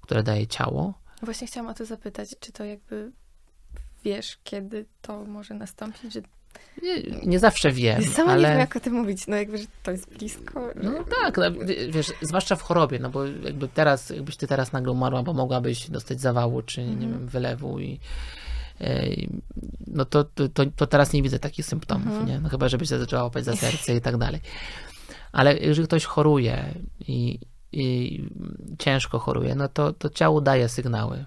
[0.00, 0.94] które daje ciało.
[1.22, 3.12] Właśnie chciałam o to zapytać, czy to jakby
[4.04, 6.20] wiesz, kiedy to może nastąpić, że
[6.82, 8.58] Nie, nie zawsze wiem, sama nie wiem, ale...
[8.60, 10.68] jak o tym mówić, no jakby, że to jest blisko.
[10.76, 11.44] że- No tak, no,
[11.90, 15.90] wiesz, zwłaszcza w chorobie, no bo jakby teraz, jakbyś ty teraz nagle umarła, bo mogłabyś
[15.90, 17.12] dostać zawału, czy nie Mhm.
[17.12, 18.00] wiem, wylewu i
[18.80, 19.04] e,
[19.86, 22.26] no to, to, to, teraz nie widzę takich symptomów, Mhm.
[22.26, 22.40] nie?
[22.40, 24.40] No chyba, żebyś się zaczęła łapać za serce i tak dalej.
[25.32, 26.74] Ale jeżeli ktoś choruje
[27.08, 27.38] i,
[27.72, 28.24] i
[28.78, 31.24] ciężko choruje, no to, to ciało daje sygnały.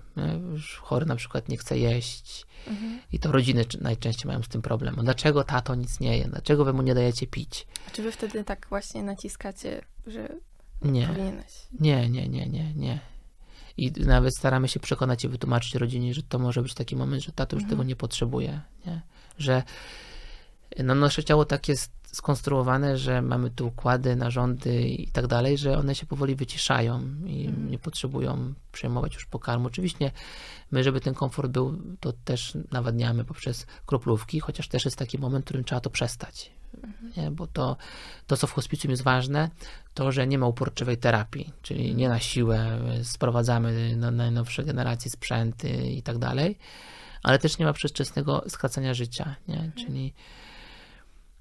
[0.52, 3.00] Już chory na przykład nie chce jeść Mhm.
[3.12, 4.96] i to rodziny najczęściej mają z tym problem.
[5.04, 6.26] Dlaczego tato nic nie je?
[6.26, 7.68] Dlaczego wy mu nie dajecie pić?
[7.88, 10.30] A Czy wy wtedy tak właśnie naciskacie, że
[10.82, 11.08] Nie.
[11.08, 11.54] powinieneś?
[11.80, 13.00] Nie, nie, nie, nie, nie.
[13.78, 17.32] I nawet staramy się przekonać i wytłumaczyć rodzinie, że to może być taki moment, że
[17.32, 17.70] tato już Mhm.
[17.78, 19.02] tego nie potrzebuje, nie?
[19.38, 19.64] Że
[20.84, 25.78] no, nasze ciało tak jest skonstruowane, że mamy tu układy, narządy i tak dalej, że
[25.78, 27.72] one się powoli wyciszają i Mhm.
[27.72, 29.68] nie potrzebują przyjmować już pokarmu.
[29.68, 30.12] Oczywiście
[30.72, 35.46] my, żeby ten komfort był, to też nawadniamy poprzez kroplówki, chociaż też jest taki moment,
[35.46, 36.52] w którym trzeba to przestać.
[37.18, 37.32] Nie?
[37.32, 37.78] Bo to,
[38.28, 39.50] to, co w hospicjum jest ważne,
[39.94, 45.70] to, że nie ma uporczywej terapii, czyli nie na siłę sprowadzamy na najnowsze generacje sprzęty
[45.70, 46.58] i tak dalej,
[47.24, 49.72] ale też nie ma przedwczesnego skracania życia, nie?
[49.76, 50.14] czyli mm,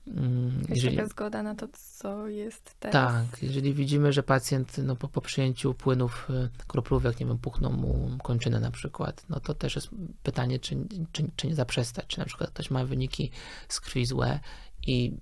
[0.07, 2.93] jest jeżeli, taka zgoda na to, co jest teraz.
[2.93, 7.71] Tak, jeżeli widzimy, że pacjent no, po, po przyjęciu płynów e, kroplówek, nie wiem, puchną
[7.71, 9.89] mu kończynę na przykład, no to też jest
[10.23, 10.77] pytanie, czy,
[11.13, 13.31] czy, czy nie zaprzestać, czy na przykład ktoś ma wyniki
[13.69, 14.41] z krwi złe
[14.87, 15.17] i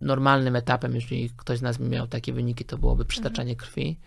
[0.00, 3.68] normalnym etapem, jeżeli ktoś z nas miał takie wyniki, to byłoby przytaczanie mhm.
[3.68, 3.98] krwi,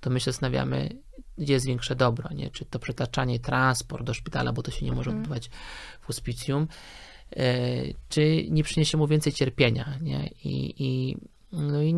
[0.00, 0.88] to my się zastanawiamy,
[1.38, 2.50] gdzie jest większe dobro, nie?
[2.50, 5.22] Czy to przetaczanie, transport do szpitala, bo to się nie może mhm.
[5.22, 5.50] odbywać
[6.00, 6.68] w hospicjum,
[7.36, 10.30] E, czy nie przyniesie mu więcej cierpienia, nie?
[10.44, 11.16] I, i,
[11.52, 11.94] no i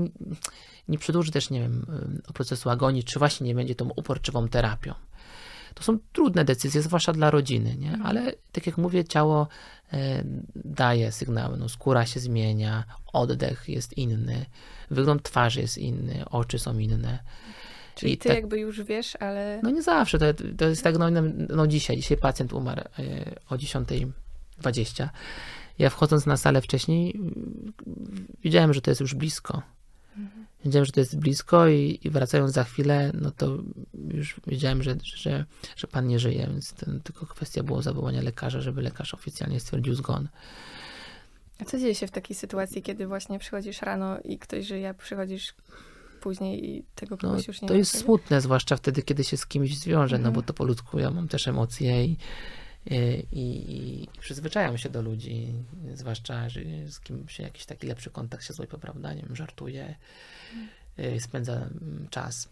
[0.89, 1.87] nie przedłuży też, nie wiem,
[2.29, 4.95] e, procesu agonii, czy właśnie nie będzie tą uporczywą terapią.
[5.75, 7.89] To są trudne decyzje, zwłaszcza dla rodziny, nie?
[7.89, 8.07] Mhm.
[8.07, 9.49] ale tak jak mówię, ciało
[9.93, 10.25] e,
[10.57, 11.57] daje sygnały.
[11.57, 14.47] No, skóra się zmienia, oddech jest inny,
[14.91, 17.19] wygląd twarzy jest inny, oczy są inne.
[17.95, 19.61] Czyli I ty tak, jakby już wiesz, ale.
[19.63, 20.19] No nie zawsze.
[20.19, 20.27] To,
[20.59, 22.83] to jest tak, no, no, no dzisiaj, dzisiaj pacjent umarł
[23.51, 23.89] o 10
[24.59, 25.11] 20.
[25.79, 27.21] Ja wchodząc na salę wcześniej,
[28.45, 29.63] wiedziałem, że to jest już blisko.
[30.17, 30.47] Mhm.
[30.65, 33.59] Wiedziałem, że to jest blisko i, i wracając za chwilę, no to
[34.15, 35.45] już wiedziałem, że, że,
[35.77, 39.95] że pan nie żyje, więc ten, tylko kwestia było zawołania lekarza, żeby lekarz oficjalnie stwierdził
[39.95, 40.29] zgon.
[41.61, 45.55] A co dzieje się w takiej sytuacji, kiedy właśnie przychodzisz rano i ktoś żyje, przychodzisz
[46.21, 49.47] później i tego no, kogoś już nie To jest smutne, zwłaszcza wtedy, kiedy się z
[49.47, 50.47] kimś zwiąże, no bo mhm.
[50.47, 52.17] to po ludzku ja mam też emocje i
[52.91, 55.55] i, i, i przyzwyczajam się do ludzi,
[55.95, 59.97] zwłaszcza, że z kim się jakiś taki lepszy kontakt się złapie, prawda, nie wiem, żartuje,
[60.99, 61.21] mhm.
[61.21, 62.49] spędza mm, czas.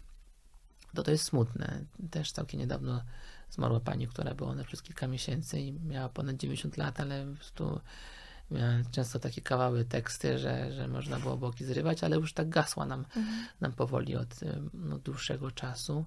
[0.93, 1.83] To to jest smutne.
[2.11, 3.03] Też całkiem niedawno
[3.49, 7.35] zmarła pani, która była ona przez kilka miesięcy i miała ponad 90 lat, ale po
[7.35, 7.79] prostu
[8.51, 12.85] Miałem często takie kawały teksty, że, że można było boki zrywać, ale już tak gasła
[12.85, 13.45] nam, mhm.
[13.61, 14.39] nam powoli od
[14.73, 16.05] no, dłuższego czasu.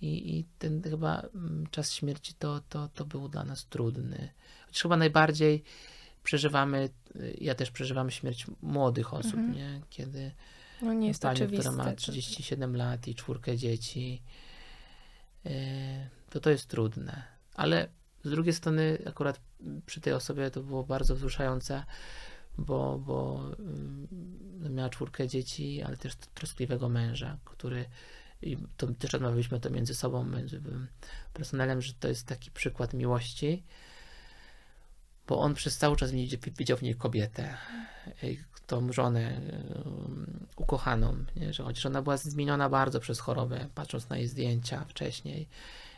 [0.00, 4.28] I, I ten chyba mm, czas śmierci to, to, to był dla nas trudny.
[4.66, 5.62] Chociaż chyba najbardziej
[6.24, 9.52] przeżywamy, y, ja też przeżywam śmierć młodych osób, mhm.
[9.52, 9.80] nie?
[9.90, 10.30] Kiedy
[10.82, 14.22] no nie jest pani, która ma 37 lat i czwórkę dzieci,
[15.46, 15.50] y,
[16.30, 17.22] to to jest trudne.
[17.54, 17.88] Ale
[18.24, 19.40] z drugiej strony, akurat
[19.86, 21.84] przy tej osobie to było bardzo wzruszające,
[22.58, 24.08] bo, bo mm,
[24.74, 27.84] miała czwórkę dzieci, ale też troskliwego męża, który
[28.42, 30.62] i to też rozmawialiśmy to między sobą, między
[31.34, 33.62] personelem, że to jest taki przykład miłości,
[35.26, 36.10] bo on przez cały czas
[36.58, 37.54] widział w niej kobietę,
[38.66, 39.40] tą żonę
[40.56, 41.52] ukochaną, nie?
[41.52, 45.48] że chociaż ona była zmieniona bardzo przez chorobę, patrząc na jej zdjęcia wcześniej,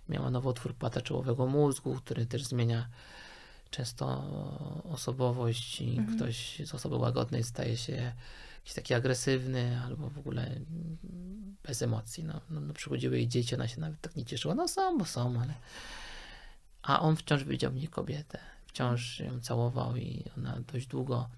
[0.08, 2.88] miała nowotwór płata czołowego mózgu, który też zmienia
[3.70, 4.24] często
[4.84, 6.16] osobowość i mhm.
[6.16, 8.12] ktoś z osoby łagodnej staje się
[8.62, 10.60] jakiś taki agresywny albo w ogóle
[11.62, 12.24] bez emocji.
[12.24, 14.54] No, no, no przychodziły jej dzieci, ona się nawet tak nie cieszyła.
[14.54, 15.54] No są, bo są, ale...
[16.82, 18.38] A on wciąż widział w niej kobietę.
[18.66, 21.28] Wciąż ją całował i ona dość długo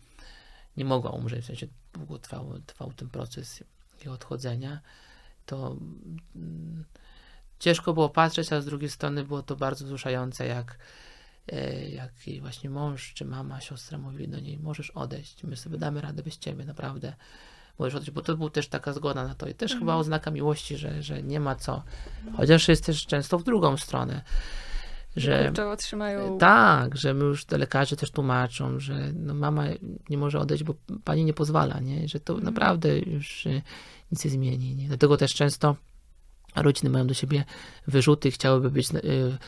[0.76, 3.64] nie mogła umrzeć, w sensie długo trwał, trwał ten proces
[4.04, 4.80] jej odchodzenia.
[5.46, 5.76] To...
[6.36, 6.84] Mm,
[7.58, 10.78] ciężko było patrzeć, a z drugiej strony było to bardzo wzruszające, jak,
[11.92, 16.00] jak jej właśnie mąż czy mama, siostra mówili do niej, możesz odejść, my sobie damy
[16.00, 17.14] radę bez ciebie, naprawdę
[17.78, 19.80] możesz odejść, bo to był też taka zgoda na to i też mhm.
[19.80, 21.82] chyba oznaka miłości, że, że nie ma co,
[22.36, 24.22] chociaż jest też często w drugą stronę,
[25.16, 26.38] że otrzymają...
[26.38, 29.64] tak, że my już te lekarze też tłumaczą, że no mama
[30.10, 30.74] nie może odejść, bo
[31.04, 32.08] pani nie pozwala, nie?
[32.08, 32.54] że to mhm.
[32.54, 33.62] naprawdę już e,
[34.12, 34.76] nic nie zmieni.
[34.76, 34.88] Nie?
[34.88, 35.76] Dlatego też często
[36.54, 37.44] rodziny mają do siebie
[37.86, 38.88] wyrzuty, chciałyby być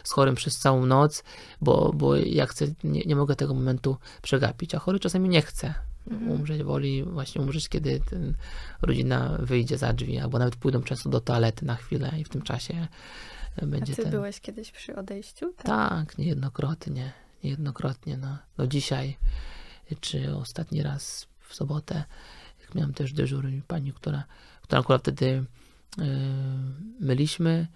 [0.04, 1.24] z chorym przez całą noc,
[1.60, 5.74] bo, bo ja chcę, nie, nie mogę tego momentu przegapić, a chory czasami nie chce
[6.10, 6.30] mhm.
[6.30, 8.34] umrzeć, woli właśnie umrzeć, kiedy ten,
[8.82, 12.42] rodzina wyjdzie za drzwi, albo nawet pójdą często do toalety na chwilę i w tym
[12.42, 12.88] czasie
[13.62, 14.10] będzie A ty ten...
[14.10, 15.52] byłeś kiedyś przy odejściu?
[15.52, 17.12] Tak, tak niejednokrotnie,
[17.44, 19.16] niejednokrotnie, no, no dzisiaj,
[20.00, 22.04] czy ostatni raz w sobotę,
[22.60, 24.24] jak miałem też dyżur pani, która,
[24.62, 25.44] która akurat wtedy
[27.00, 27.66] myliśmy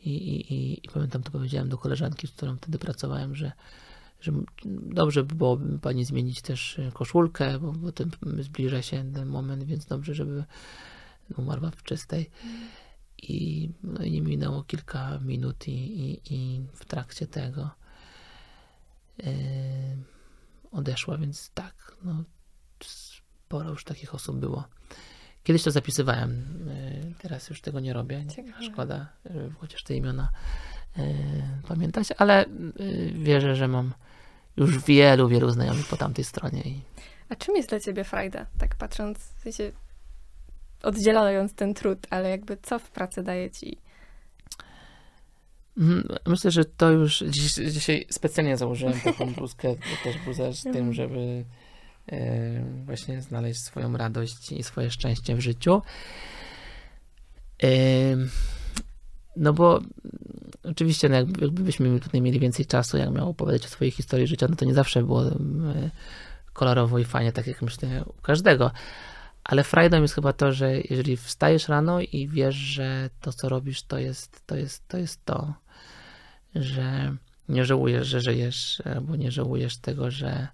[0.00, 3.52] i, i, i, pamiętam, to powiedziałem do koleżanki, z którą wtedy pracowałem, że,
[4.20, 4.32] że
[4.92, 8.10] dobrze by było pani zmienić też koszulkę, bo, bo ten,
[8.40, 10.44] zbliża się ten moment, więc dobrze, żeby
[11.36, 12.30] umarła w czystej.
[13.22, 17.70] I, no i nie minęło kilka minut i, i, i w trakcie tego
[19.18, 19.26] yy,
[20.70, 22.24] odeszła, więc tak, no,
[22.84, 24.64] sporo już takich osób było.
[25.44, 26.30] Kiedyś to zapisywałem,
[26.68, 28.24] y, teraz już tego nie robię.
[28.36, 28.64] Ciekawe.
[28.64, 30.30] Szkoda, żeby chociaż te imiona
[30.98, 31.02] y,
[31.68, 32.44] pamiętać, ale
[32.80, 33.92] y, wierzę, że mam
[34.56, 36.62] już wielu, wielu znajomych po tamtej stronie.
[37.28, 38.46] A czym jest dla ciebie frajda?
[38.58, 39.72] Tak patrząc, w sensie
[40.82, 43.78] oddzielając ten trud, ale jakby co w pracy daje ci?
[45.78, 49.74] Mhm, myślę, że to już dziś, dzisiaj specjalnie założyłem taką bluzkę,
[50.04, 51.44] też bluzę z tym, żeby
[52.84, 55.82] właśnie znaleźć swoją radość i swoje szczęście w życiu.
[57.62, 57.68] E,
[59.36, 59.80] no bo
[60.64, 64.46] oczywiście, no jakby, jakbyśmy tutaj mieli więcej czasu, jak miał opowiadać o swojej historii życia,
[64.50, 65.32] no to nie zawsze było e,
[66.52, 68.70] kolorowo i fajnie, tak jak myślę u każdego.
[69.44, 73.82] Ale frajdą jest chyba to, że jeżeli wstajesz rano i wiesz, że to, co robisz,
[73.82, 75.54] to jest to, jest, to, jest to
[76.54, 77.16] że
[77.48, 80.48] nie żałujesz, że żyjesz, albo nie żałujesz tego, że,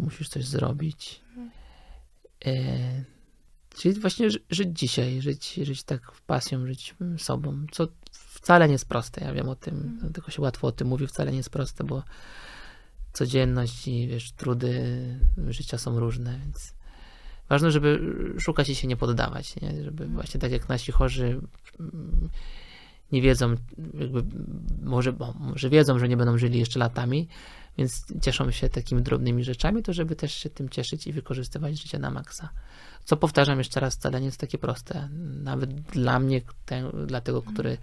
[0.00, 1.20] że musisz coś zrobić.
[2.46, 3.04] E,
[3.76, 8.88] czyli właśnie ży, żyć dzisiaj, żyć, żyć tak pasją, żyć sobą, co wcale nie jest
[8.88, 9.24] proste.
[9.24, 10.12] Ja wiem o tym, mm.
[10.12, 12.02] tylko się łatwo o tym mówi, wcale nie jest proste, bo
[13.12, 16.74] codzienność i wiesz, trudy życia są różne, więc
[17.48, 18.00] ważne, żeby
[18.38, 19.84] szukać i się nie poddawać, nie?
[19.84, 20.14] żeby mm.
[20.14, 21.40] właśnie tak jak nasi chorzy
[23.12, 23.54] nie wiedzą,
[23.94, 24.24] jakby
[24.82, 27.28] może, może wiedzą, że nie będą żyli jeszcze latami,
[27.78, 31.98] więc cieszą się takimi drobnymi rzeczami, to żeby też się tym cieszyć i wykorzystywać życie
[31.98, 32.50] na maksa.
[33.04, 35.08] Co powtarzam jeszcze raz, wcale nie jest takie proste.
[35.42, 37.78] Nawet dla mnie, ten, dla tego, który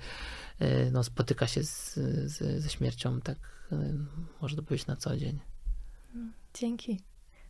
[0.62, 1.94] y, no, spotyka się z,
[2.26, 3.38] z, ze śmiercią, tak
[3.72, 3.76] y,
[4.42, 5.40] może to być na co dzień.
[6.54, 7.00] Dzięki.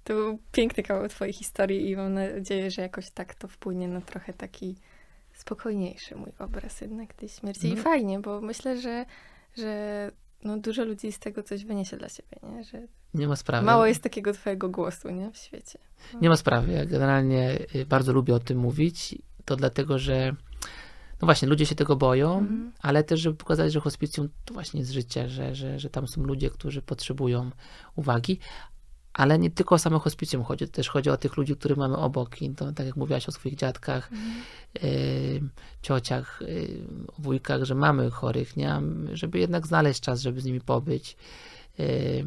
[0.03, 4.01] To był piękny kawał twojej historii i mam nadzieję, że jakoś tak to wpłynie na
[4.01, 4.75] trochę taki
[5.33, 7.67] spokojniejszy mój obraz jednak tej śmierci.
[7.67, 7.83] I no.
[7.83, 9.05] fajnie, bo myślę, że,
[9.57, 10.11] że
[10.43, 12.63] no, dużo ludzi z tego coś wyniesie dla siebie, nie?
[12.63, 13.65] Że nie ma sprawy.
[13.65, 15.31] Mało jest takiego twojego głosu, nie?
[15.31, 15.79] W świecie.
[16.13, 16.19] No.
[16.19, 16.71] Nie ma sprawy.
[16.71, 19.15] Ja generalnie y, bardzo lubię o tym mówić.
[19.45, 20.35] To dlatego, że
[21.21, 22.71] no właśnie, ludzie się tego boją, mm.
[22.79, 26.23] ale też, żeby pokazać, że hospicjum to właśnie jest życie, że, że, że tam są
[26.23, 27.51] ludzie, którzy potrzebują
[27.95, 28.39] uwagi,
[29.18, 32.41] ale nie tylko o samo hospicjum chodzi, też chodzi o tych ludzi, których mamy obok.
[32.41, 34.24] I to, tak jak mówiłaś o swoich dziadkach, mm.
[34.84, 35.41] y,
[35.82, 36.88] ciociach, y,
[37.20, 38.82] wujkach, że mamy chorych, nie?
[39.13, 41.18] żeby jednak znaleźć czas, żeby z nimi pobyć.
[41.80, 42.26] Y,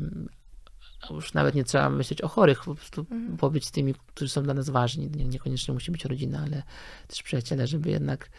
[1.11, 3.37] już nawet nie trzeba myśleć o chorych, po prostu mm.
[3.37, 5.11] pobyć z tymi, którzy są dla nas ważni.
[5.11, 6.63] Nie, niekoniecznie musi być rodzina, ale
[7.09, 8.31] też przyjaciele, żeby jednak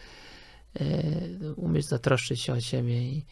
[1.56, 3.24] umieć zatroszczyć się o siebie i,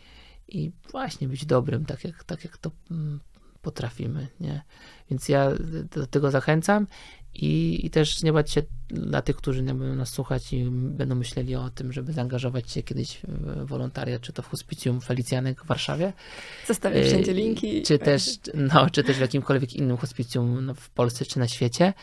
[0.49, 3.21] i właśnie być dobrym, tak jak, tak jak to mm,
[3.63, 4.63] potrafimy, nie?
[5.11, 5.53] Więc ja
[5.97, 6.87] do tego zachęcam
[7.35, 11.15] i, i też nie bać się dla tych, którzy nie będą nas słuchać i będą
[11.15, 15.67] myśleli o tym, żeby zaangażować się kiedyś w wolontariat, czy to w hospicjum Felicjanek w
[15.67, 16.13] Warszawie.
[16.67, 17.83] Zostawię wszędzie linki.
[17.83, 21.95] Czy też, no, czy też w jakimkolwiek innym hospicjum no, w Polsce, czy na świecie,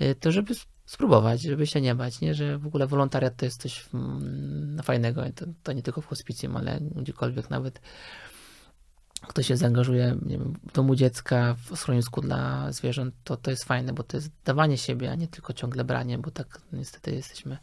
[0.00, 0.54] y, to żeby
[0.86, 2.34] spróbować, żeby się nie bać, nie?
[2.34, 6.56] że w ogóle wolontariat to jest coś mm, fajnego, to, to nie tylko w hospicjum,
[6.56, 7.80] ale gdziekolwiek nawet
[9.28, 13.92] kto się zaangażuje wiem, w domu dziecka, w schronisku dla zwierząt, to to jest fajne,
[13.92, 17.58] bo to jest dawanie siebie, a nie tylko ciągle branie, bo tak niestety jesteśmy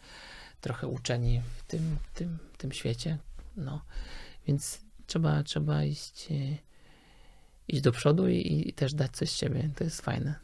[0.62, 3.18] trochę uczeni w tym, tym, tym świecie.
[3.58, 3.82] No.
[4.48, 6.28] Więc trzeba, trzeba iść,
[7.68, 9.70] iść do przodu i, i też dać coś z siebie.
[9.76, 10.36] To jest fajne.